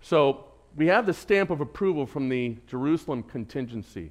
[0.00, 4.10] So, we have the stamp of approval from the Jerusalem contingency.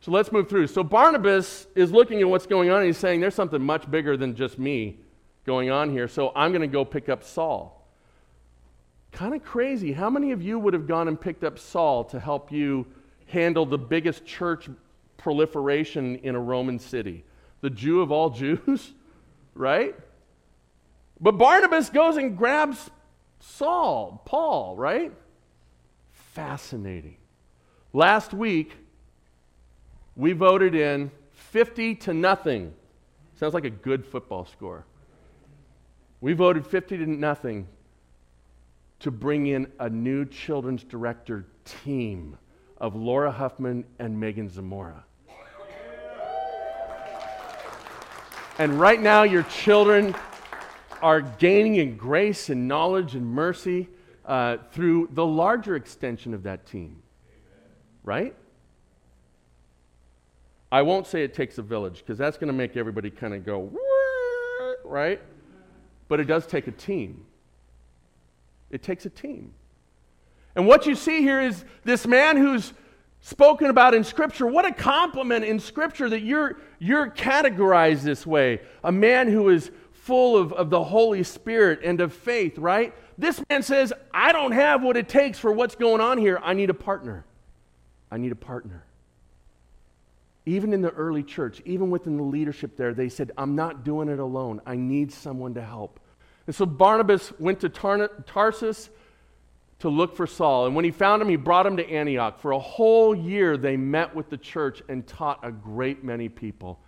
[0.00, 0.68] So let's move through.
[0.68, 4.16] So Barnabas is looking at what's going on and he's saying, There's something much bigger
[4.16, 4.98] than just me
[5.44, 7.76] going on here, so I'm going to go pick up Saul.
[9.12, 9.92] Kind of crazy.
[9.92, 12.86] How many of you would have gone and picked up Saul to help you
[13.26, 14.68] handle the biggest church
[15.16, 17.24] proliferation in a Roman city?
[17.60, 18.92] The Jew of all Jews,
[19.54, 19.94] right?
[21.20, 22.90] But Barnabas goes and grabs
[23.40, 25.12] Saul, Paul, right?
[26.34, 27.16] Fascinating.
[27.92, 28.72] Last week,
[30.14, 32.72] we voted in 50 to nothing.
[33.34, 34.84] Sounds like a good football score.
[36.20, 37.66] We voted 50 to nothing
[39.00, 42.36] to bring in a new children's director team
[42.76, 45.04] of Laura Huffman and Megan Zamora.
[48.58, 50.14] And right now, your children
[51.00, 53.88] are gaining in grace and knowledge and mercy
[54.26, 57.02] uh, through the larger extension of that team.
[58.04, 58.34] Right?
[60.70, 63.46] I won't say it takes a village because that's going to make everybody kind of
[63.46, 63.72] go,
[64.84, 65.20] right?
[66.10, 67.24] But it does take a team.
[68.68, 69.54] It takes a team.
[70.56, 72.72] And what you see here is this man who's
[73.20, 74.48] spoken about in Scripture.
[74.48, 78.60] What a compliment in Scripture that you're, you're categorized this way.
[78.82, 82.92] A man who is full of, of the Holy Spirit and of faith, right?
[83.16, 86.40] This man says, I don't have what it takes for what's going on here.
[86.42, 87.24] I need a partner.
[88.10, 88.84] I need a partner.
[90.46, 94.08] Even in the early church, even within the leadership there, they said, I'm not doing
[94.08, 94.60] it alone.
[94.66, 96.00] I need someone to help.
[96.46, 98.90] And so Barnabas went to Tarsus
[99.80, 100.66] to look for Saul.
[100.66, 102.40] And when he found him, he brought him to Antioch.
[102.40, 106.80] For a whole year, they met with the church and taught a great many people.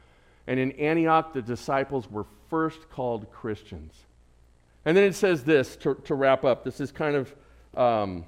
[0.46, 3.94] And in Antioch, the disciples were first called Christians.
[4.84, 6.64] And then it says this to, to wrap up.
[6.64, 7.34] This is kind of,
[7.76, 8.26] um,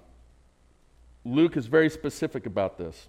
[1.25, 3.09] Luke is very specific about this.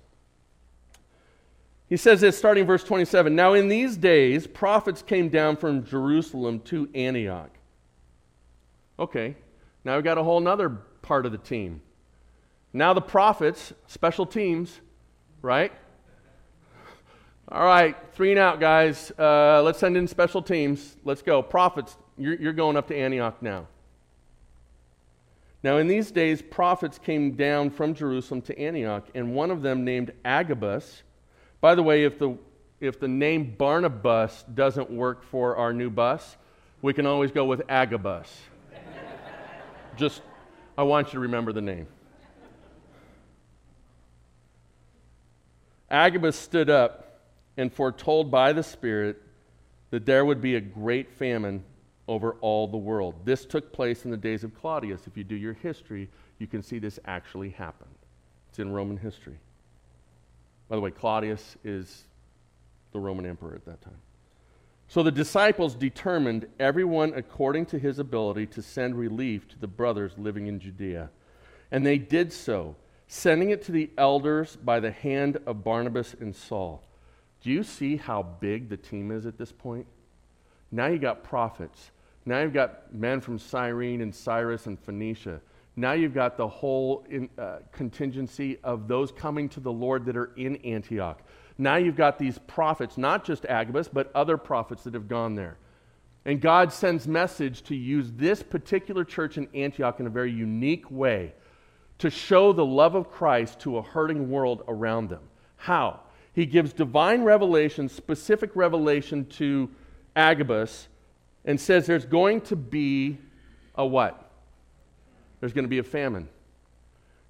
[1.88, 6.60] He says this starting verse 27 Now in these days, prophets came down from Jerusalem
[6.62, 7.52] to Antioch.
[8.98, 9.36] Okay,
[9.84, 11.82] now we've got a whole other part of the team.
[12.74, 14.82] Now the prophets, special teams,
[15.41, 15.71] right?
[17.50, 19.12] All right, three and out, guys.
[19.19, 20.98] Uh, let's send in special teams.
[21.04, 21.43] Let's go.
[21.43, 23.67] Prophets, you're, you're going up to Antioch now.
[25.62, 29.84] Now, in these days, prophets came down from Jerusalem to Antioch, and one of them,
[29.84, 31.04] named Agabus,
[31.65, 32.38] by the way, if the,
[32.80, 36.38] if the name Barnabas doesn't work for our new bus,
[36.84, 38.32] we can always go with Agabus.
[39.97, 40.21] Just,
[40.78, 41.88] I want you to remember the name.
[45.89, 47.21] Agabus stood up
[47.58, 49.19] and foretold by the Spirit
[49.89, 51.63] that there would be a great famine
[52.08, 53.15] over all the world.
[53.25, 55.08] This took place in the days of Claudius.
[55.08, 57.95] If you do your history, you can see this actually happened.
[58.49, 59.39] It's in Roman history.
[60.67, 62.06] By the way, Claudius is
[62.91, 63.97] the Roman emperor at that time.
[64.88, 70.13] So the disciples determined, everyone according to his ability, to send relief to the brothers
[70.17, 71.10] living in Judea.
[71.71, 72.75] And they did so,
[73.08, 76.84] sending it to the elders by the hand of Barnabas and Saul.
[77.41, 79.88] Do you see how big the team is at this point?
[80.71, 81.91] Now you got prophets.
[82.25, 85.41] Now you've got men from Cyrene and Cyprus and Phoenicia.
[85.75, 90.15] Now you've got the whole in, uh, contingency of those coming to the Lord that
[90.15, 91.21] are in Antioch.
[91.57, 95.57] Now you've got these prophets, not just Agabus, but other prophets that have gone there.
[96.25, 100.89] And God sends message to use this particular church in Antioch in a very unique
[100.89, 101.33] way
[101.99, 105.23] to show the love of Christ to a hurting world around them.
[105.56, 106.02] How?
[106.33, 109.69] He gives divine revelation, specific revelation to
[110.15, 110.87] Agabus,
[111.45, 113.17] and says there's going to be
[113.75, 114.25] a what?
[115.46, 116.27] There's going to be a famine.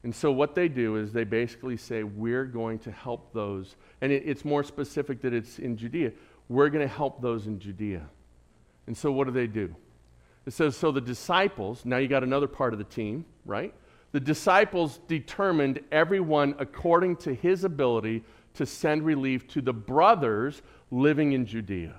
[0.03, 3.76] And so, what they do is they basically say, We're going to help those.
[3.99, 6.13] And it, it's more specific that it's in Judea.
[6.47, 8.03] We're going to help those in Judea.
[8.88, 9.76] And so, what do they do?
[10.45, 13.74] It says, So the disciples, now you got another part of the team, right?
[14.13, 21.34] The disciples determined everyone according to his ability to send relief to the brothers living
[21.34, 21.95] in Judea.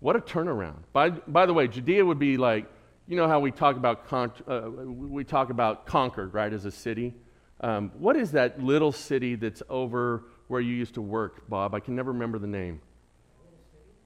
[0.00, 0.82] What a turnaround.
[0.92, 2.66] By, by the way, Judea would be like
[3.10, 6.70] you know how we talk about con- uh, we talk about Concord, right, as a
[6.70, 7.12] city.
[7.60, 11.74] Um, what is that little city that's over where you used to work, Bob?
[11.74, 12.80] I can never remember the name.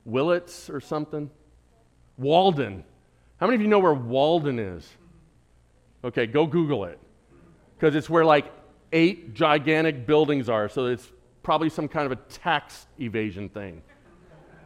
[0.06, 1.30] Willits or something?
[2.16, 2.82] Walden.
[3.36, 4.88] How many of you know where Walden is?
[6.02, 6.98] Okay, go Google it.
[7.76, 8.50] Because it's where like
[8.90, 13.82] eight gigantic buildings are, so it's probably some kind of a tax evasion thing,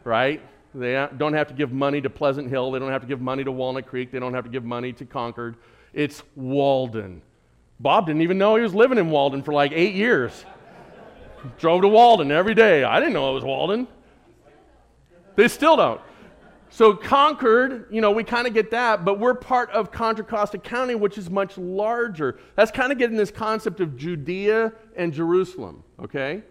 [0.05, 0.41] right?
[0.73, 2.71] They don't have to give money to Pleasant Hill.
[2.71, 4.11] They don't have to give money to Walnut Creek.
[4.11, 5.57] They don't have to give money to Concord.
[5.93, 7.21] It's Walden.
[7.79, 10.45] Bob didn't even know he was living in Walden for like eight years.
[11.57, 12.83] Drove to Walden every day.
[12.83, 13.87] I didn't know it was Walden.
[15.35, 16.01] They still don't.
[16.69, 20.59] So Concord, you know, we kind of get that, but we're part of Contra Costa
[20.59, 22.37] County, which is much larger.
[22.55, 26.43] That's kind of getting this concept of Judea and Jerusalem, okay?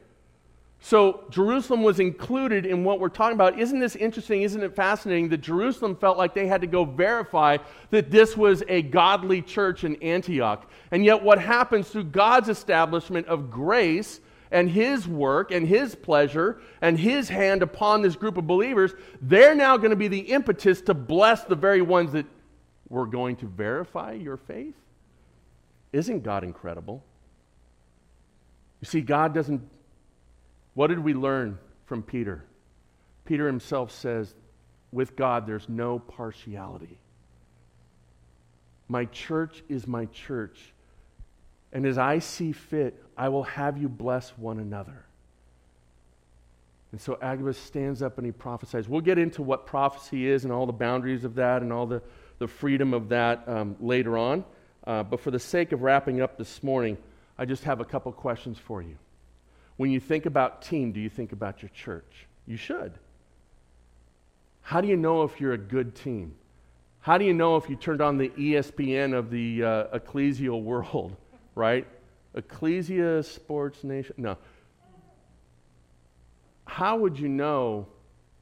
[0.81, 3.59] So Jerusalem was included in what we're talking about.
[3.59, 4.43] Isn't this interesting?
[4.43, 7.59] Isn't it fascinating that Jerusalem felt like they had to go verify
[7.91, 10.71] that this was a godly church in Antioch?
[10.91, 14.21] And yet, what happens through God's establishment of grace
[14.51, 19.55] and his work and his pleasure and his hand upon this group of believers, they're
[19.55, 22.25] now going to be the impetus to bless the very ones that
[22.89, 24.77] were going to verify your faith.
[25.93, 27.05] Isn't God incredible?
[28.81, 29.61] You see, God doesn't.
[30.79, 32.45] What did we learn from Peter?
[33.25, 34.33] Peter himself says,
[34.93, 37.01] with God, there's no partiality.
[38.87, 40.73] My church is my church.
[41.73, 45.05] And as I see fit, I will have you bless one another.
[46.93, 48.89] And so Agabus stands up and he prophesies.
[48.89, 52.01] We'll get into what prophecy is and all the boundaries of that and all the,
[52.39, 54.45] the freedom of that um, later on.
[54.87, 56.97] Uh, but for the sake of wrapping up this morning,
[57.37, 58.97] I just have a couple questions for you.
[59.79, 62.27] When you think about team, do you think about your church?
[62.47, 62.93] You should.
[64.61, 66.35] How do you know if you're a good team?
[67.01, 71.17] How do you know if you turned on the ESPN of the uh, ecclesial world,
[71.55, 71.87] right?
[72.35, 74.15] Ecclesia Sports Nation.
[74.19, 74.37] No.
[76.67, 77.87] How would you know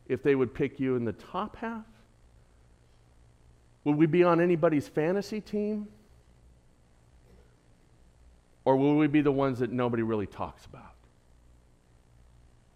[0.08, 1.84] if they would pick you in the top half?
[3.84, 5.86] Would we be on anybody's fantasy team?
[8.64, 10.95] Or will we be the ones that nobody really talks about?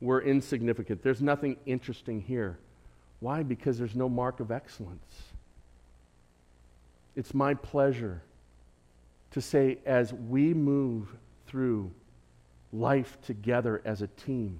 [0.00, 1.02] We're insignificant.
[1.02, 2.58] There's nothing interesting here.
[3.20, 3.42] Why?
[3.42, 5.22] Because there's no mark of excellence.
[7.16, 8.22] It's my pleasure
[9.32, 11.14] to say, as we move
[11.46, 11.90] through
[12.72, 14.58] life together as a team,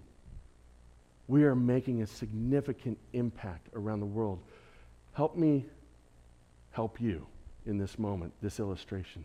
[1.27, 4.41] we are making a significant impact around the world.
[5.13, 5.65] Help me
[6.73, 7.27] help you
[7.67, 9.25] in this moment, this illustration.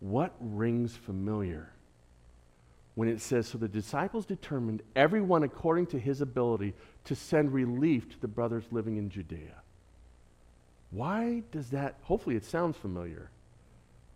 [0.00, 1.70] What rings familiar
[2.96, 6.74] when it says, So the disciples determined, everyone according to his ability,
[7.04, 9.62] to send relief to the brothers living in Judea?
[10.90, 13.30] Why does that, hopefully it sounds familiar.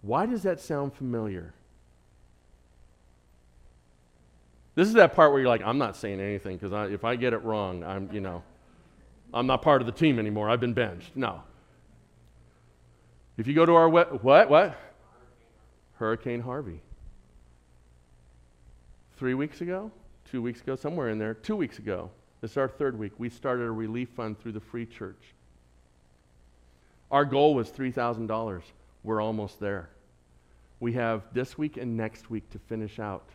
[0.03, 1.53] Why does that sound familiar?
[4.75, 7.35] This is that part where you're like, I'm not saying anything because if I get
[7.35, 8.43] it wrong, I'm, you know,
[9.35, 10.49] I'm not part of the team anymore.
[10.49, 11.15] I've been benched.
[11.15, 11.43] No.
[13.37, 14.25] If you go to our what?
[14.25, 14.49] What?
[14.49, 14.77] What?
[15.95, 16.81] Hurricane Harvey.
[19.21, 19.91] Three weeks ago,
[20.31, 22.11] two weeks ago, somewhere in there, two weeks ago.
[22.41, 23.13] This is our third week.
[23.19, 25.35] We started a relief fund through the Free Church.
[27.11, 28.63] Our goal was $3,000.
[29.03, 29.91] We're almost there.
[30.81, 33.29] We have this week and next week to finish out.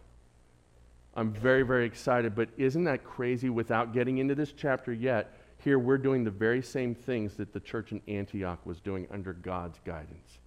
[1.14, 5.38] I'm very, very excited, but isn't that crazy without getting into this chapter yet?
[5.64, 9.34] Here we're doing the very same things that the church in Antioch was doing under
[9.34, 10.40] God's guidance.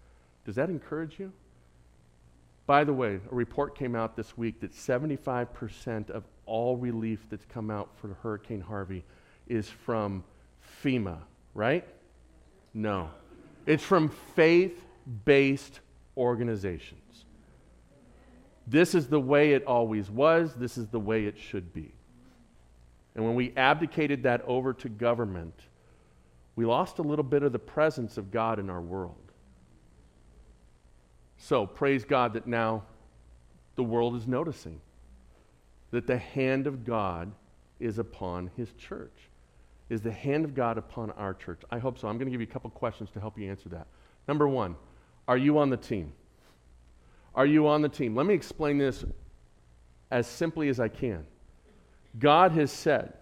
[0.44, 1.32] Does that encourage you?
[2.68, 7.46] By the way, a report came out this week that 75% of all relief that's
[7.46, 9.06] come out for Hurricane Harvey
[9.46, 10.22] is from
[10.84, 11.16] FEMA,
[11.54, 11.86] right?
[12.74, 13.08] No.
[13.64, 14.84] It's from faith
[15.24, 15.80] based
[16.14, 17.24] organizations.
[18.66, 21.94] This is the way it always was, this is the way it should be.
[23.14, 25.58] And when we abdicated that over to government,
[26.54, 29.27] we lost a little bit of the presence of God in our world.
[31.38, 32.82] So, praise God that now
[33.76, 34.80] the world is noticing
[35.92, 37.32] that the hand of God
[37.80, 39.14] is upon his church.
[39.88, 41.62] Is the hand of God upon our church?
[41.70, 42.08] I hope so.
[42.08, 43.86] I'm going to give you a couple questions to help you answer that.
[44.26, 44.76] Number one,
[45.26, 46.12] are you on the team?
[47.34, 48.14] Are you on the team?
[48.14, 49.04] Let me explain this
[50.10, 51.24] as simply as I can.
[52.18, 53.14] God has said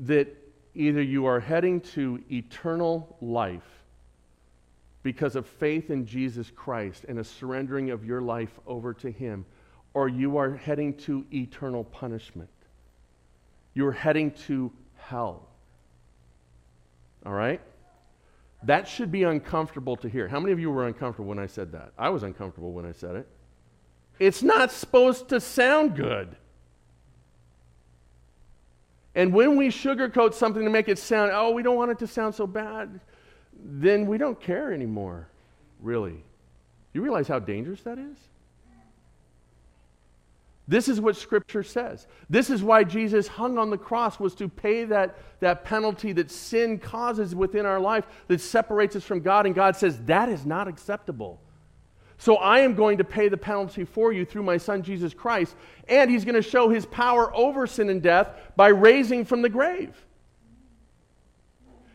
[0.00, 0.36] that
[0.74, 3.62] either you are heading to eternal life
[5.04, 9.44] because of faith in Jesus Christ and a surrendering of your life over to Him,
[9.92, 12.48] or you are heading to eternal punishment.
[13.74, 15.46] You're heading to hell.
[17.24, 17.60] All right?
[18.64, 20.26] That should be uncomfortable to hear.
[20.26, 21.92] How many of you were uncomfortable when I said that?
[21.98, 23.28] I was uncomfortable when I said it.
[24.18, 26.34] It's not supposed to sound good.
[29.14, 32.06] And when we sugarcoat something to make it sound, oh, we don't want it to
[32.06, 33.00] sound so bad,
[33.64, 35.28] then we don't care anymore,
[35.80, 36.22] really.
[36.92, 38.16] You realize how dangerous that is?
[40.66, 42.06] This is what Scripture says.
[42.30, 46.30] This is why Jesus hung on the cross, was to pay that, that penalty that
[46.30, 49.44] sin causes within our life that separates us from God.
[49.44, 51.38] And God says, that is not acceptable.
[52.16, 55.54] So I am going to pay the penalty for you through my Son, Jesus Christ.
[55.88, 59.50] And He's going to show His power over sin and death by raising from the
[59.50, 59.94] grave.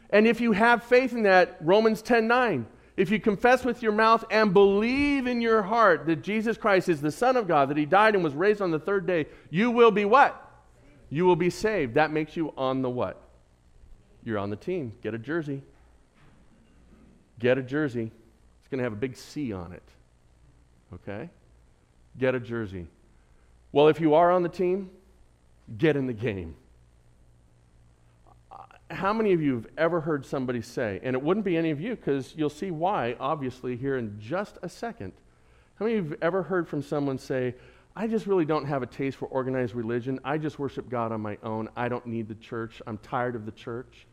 [0.09, 2.65] And if you have faith in that, Romans 10 9,
[2.97, 6.99] if you confess with your mouth and believe in your heart that Jesus Christ is
[6.99, 9.71] the Son of God, that He died and was raised on the third day, you
[9.71, 10.45] will be what?
[11.09, 11.95] You will be saved.
[11.95, 13.21] That makes you on the what?
[14.23, 14.93] You're on the team.
[15.01, 15.63] Get a jersey.
[17.39, 18.11] Get a jersey.
[18.59, 19.83] It's going to have a big C on it.
[20.93, 21.29] Okay?
[22.17, 22.87] Get a jersey.
[23.71, 24.89] Well, if you are on the team,
[25.77, 26.55] get in the game
[28.89, 31.79] how many of you have ever heard somebody say, and it wouldn't be any of
[31.79, 35.13] you because you'll see why, obviously, here in just a second.
[35.75, 37.55] How many of you have ever heard from someone say,
[37.95, 40.19] I just really don't have a taste for organized religion.
[40.23, 41.69] I just worship God on my own.
[41.75, 42.81] I don't need the church.
[42.87, 44.07] I'm tired of the church.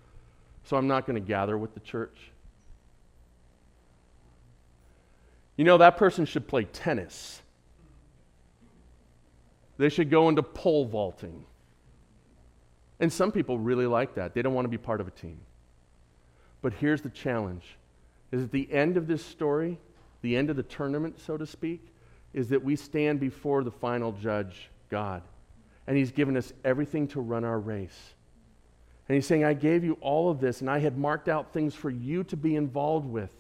[0.65, 2.33] So I'm not going to gather with the church.
[5.57, 7.41] You know, that person should play tennis.
[9.79, 11.45] They should go into pole vaulting.
[13.01, 14.35] And some people really like that.
[14.35, 15.41] They don't want to be part of a team.
[16.63, 17.65] But here's the challenge
[18.33, 19.79] is at the end of this story,
[20.23, 21.93] the end of the tournament, so to speak,
[22.35, 25.23] is that we stand before the final judge, God.
[25.87, 28.15] And he's given us everything to run our race.
[29.09, 31.75] And he's saying, I gave you all of this, and I had marked out things
[31.75, 33.31] for you to be involved with.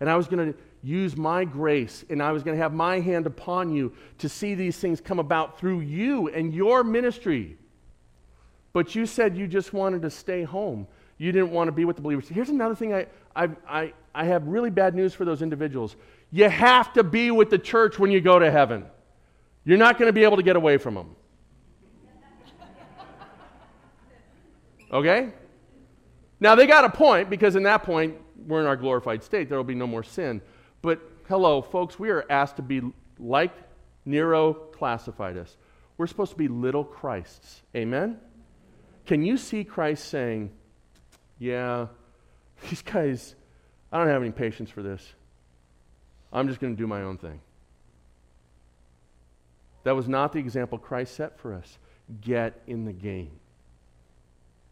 [0.00, 2.98] And I was going to use my grace, and I was going to have my
[2.98, 7.56] hand upon you to see these things come about through you and your ministry.
[8.72, 10.86] But you said you just wanted to stay home.
[11.18, 12.28] You didn't want to be with the believers.
[12.28, 13.06] Here's another thing I,
[13.36, 15.96] I, I, I have really bad news for those individuals.
[16.30, 18.86] You have to be with the church when you go to heaven.
[19.64, 21.16] You're not going to be able to get away from them.
[24.92, 25.30] Okay?
[26.40, 28.16] Now, they got a point because in that point,
[28.46, 29.48] we're in our glorified state.
[29.48, 30.42] There will be no more sin.
[30.82, 32.82] But hello, folks, we are asked to be
[33.18, 33.52] like
[34.04, 35.56] Nero classified us.
[35.96, 37.62] We're supposed to be little Christs.
[37.76, 38.18] Amen?
[39.06, 40.50] Can you see Christ saying,
[41.38, 41.86] Yeah,
[42.68, 43.34] these guys,
[43.90, 45.14] I don't have any patience for this.
[46.32, 47.40] I'm just going to do my own thing.
[49.84, 51.78] That was not the example Christ set for us.
[52.20, 53.32] Get in the game.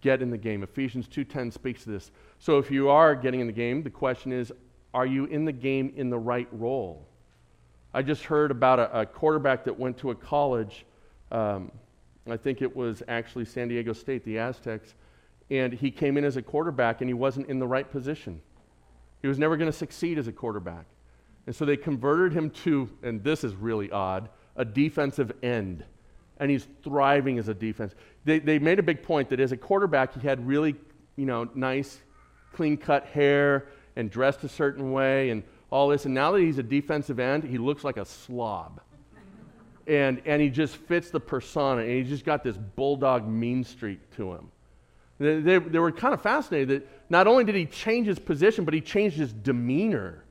[0.00, 0.62] Get in the game.
[0.62, 2.10] Ephesians 2:10 speaks to this.
[2.38, 4.52] So if you are getting in the game, the question is,
[4.94, 7.06] are you in the game in the right role?
[7.92, 10.86] I just heard about a, a quarterback that went to a college
[11.30, 11.70] um,
[12.28, 14.94] I think it was actually San Diego State, the Aztecs.
[15.50, 18.40] And he came in as a quarterback and he wasn't in the right position.
[19.22, 20.86] He was never going to succeed as a quarterback.
[21.46, 25.84] And so they converted him to, and this is really odd, a defensive end.
[26.38, 27.94] And he's thriving as a defense.
[28.24, 30.74] They, they made a big point that as a quarterback, he had really,
[31.16, 32.00] you know, nice,
[32.52, 36.04] clean cut hair and dressed a certain way and all this.
[36.04, 38.80] And now that he's a defensive end, he looks like a slob
[39.90, 43.98] and, and he just fits the persona, and he's just got this bulldog mean streak
[44.14, 44.48] to him.
[45.18, 48.64] They, they, they, were kind of fascinated that not only did he change his position,
[48.64, 50.24] but he changed his demeanor.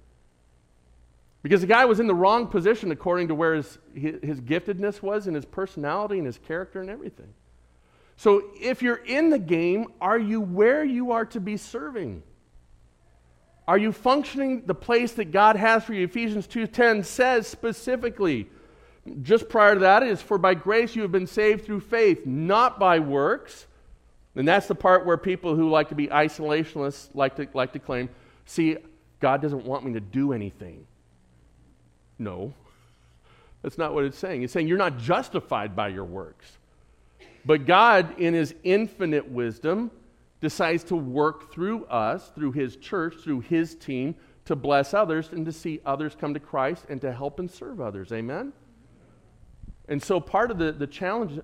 [1.43, 5.27] Because the guy was in the wrong position according to where his, his giftedness was
[5.27, 7.33] and his personality and his character and everything.
[8.15, 12.23] So if you're in the game, are you where you are to be serving?
[13.67, 16.05] Are you functioning the place that God has for you?
[16.05, 18.49] Ephesians 2:10 says specifically,
[19.21, 22.79] just prior to that is, For by grace you have been saved through faith, not
[22.79, 23.67] by works.
[24.35, 27.79] And that's the part where people who like to be isolationists like to, like to
[27.79, 28.09] claim,
[28.45, 28.77] see,
[29.19, 30.85] God doesn't want me to do anything.
[32.17, 32.53] No,
[33.61, 34.43] that's not what it's saying.
[34.43, 36.57] It's saying you're not justified by your works.
[37.45, 39.91] But God, in His infinite wisdom,
[40.41, 45.45] decides to work through us, through His church, through His team, to bless others and
[45.45, 48.11] to see others come to Christ and to help and serve others.
[48.11, 48.53] Amen?
[49.89, 51.41] And so part of the, the challenge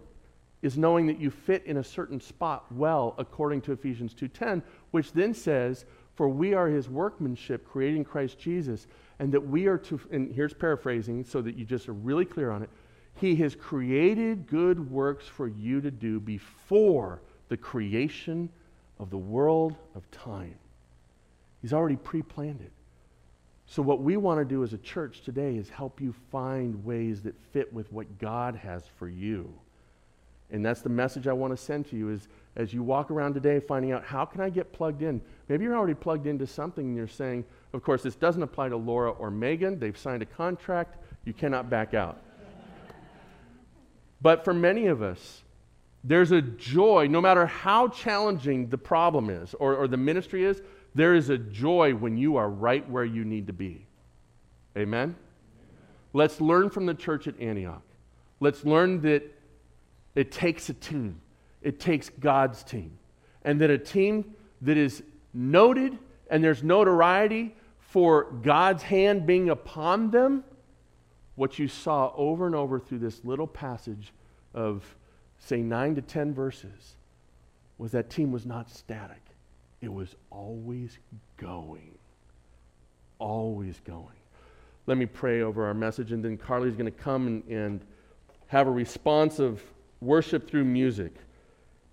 [0.62, 5.12] is knowing that you fit in a certain spot well according to Ephesians 2:10, which
[5.12, 8.88] then says, "For we are his workmanship creating Christ Jesus,
[9.20, 12.52] and that we are to and here's paraphrasing so that you just are really clear
[12.52, 12.70] on it.
[13.16, 18.50] He has created good works for you to do before the creation
[19.00, 20.56] of the world of time.
[21.62, 22.72] He's already pre-planned it.
[23.68, 27.22] So, what we want to do as a church today is help you find ways
[27.24, 29.52] that fit with what God has for you.
[30.52, 33.34] And that's the message I want to send to you is as you walk around
[33.34, 35.20] today finding out how can I get plugged in?
[35.50, 38.78] Maybe you're already plugged into something and you're saying, of course, this doesn't apply to
[38.78, 39.80] Laura or Megan.
[39.80, 40.98] They've signed a contract.
[41.26, 42.22] You cannot back out.
[44.22, 45.42] but for many of us,
[46.04, 50.62] there's a joy, no matter how challenging the problem is or, or the ministry is,
[50.96, 53.86] there is a joy when you are right where you need to be.
[54.78, 55.16] Amen?
[56.14, 57.84] Let's learn from the church at Antioch.
[58.40, 59.24] Let's learn that
[60.16, 61.22] it takes a team,
[61.62, 62.98] it takes God's team.
[63.44, 65.98] And that a team that is noted
[66.32, 70.44] and there's notoriety for God's hand being upon them,
[71.36, 74.14] what you saw over and over through this little passage
[74.54, 74.84] of,
[75.38, 76.96] say, nine to ten verses,
[77.78, 79.22] was that team was not static.
[79.86, 80.98] It was always
[81.38, 81.92] going.
[83.20, 84.18] Always going.
[84.88, 87.82] Let me pray over our message, and then Carly's going to come and, and
[88.48, 89.62] have a response of
[90.02, 91.14] worship through music.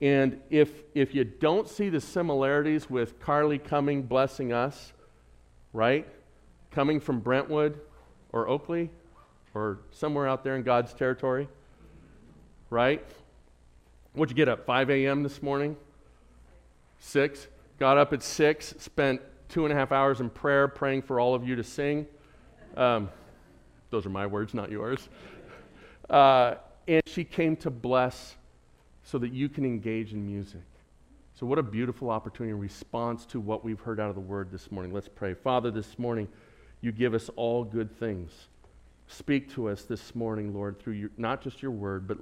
[0.01, 4.95] And if, if you don't see the similarities with Carly coming, blessing us,
[5.75, 6.09] right?
[6.71, 7.79] Coming from Brentwood
[8.33, 8.89] or Oakley
[9.53, 11.47] or somewhere out there in God's territory,
[12.71, 13.05] right?
[14.15, 14.65] What'd you get up?
[14.65, 15.23] 5 a.m.
[15.23, 15.77] this morning?
[17.01, 17.49] 6?
[17.83, 21.35] Got up at 6, spent two and a half hours in prayer praying for all
[21.35, 22.07] of you to sing.
[22.77, 23.11] Um,
[23.91, 25.09] those are my words, not yours.
[26.09, 26.55] Uh,
[26.87, 28.37] and she came to bless
[29.03, 30.63] so that you can engage in music.
[31.35, 34.53] So, what a beautiful opportunity in response to what we've heard out of the word
[34.53, 34.93] this morning.
[34.93, 35.35] Let's pray.
[35.35, 36.29] Father, this morning,
[36.83, 38.31] you give us all good things.
[39.09, 42.19] Speak to us this morning, Lord, through your, not just your word, but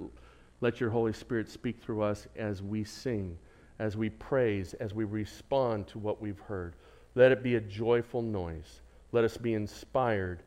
[0.59, 3.37] let your Holy Spirit speak through us as we sing,
[3.81, 6.75] as we praise, as we respond to what we've heard.
[7.15, 8.81] Let it be a joyful noise.
[9.11, 10.43] Let us be inspired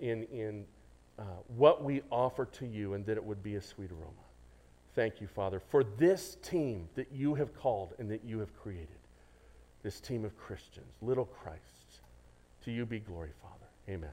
[0.00, 0.64] in, in
[1.18, 4.24] uh, what we offer to you and that it would be a sweet aroma.
[4.94, 8.88] Thank you, Father, for this team that you have called and that you have created.
[9.82, 12.00] This team of Christians, little Christs.
[12.64, 13.66] To you be glory, Father.
[13.90, 14.10] Amen.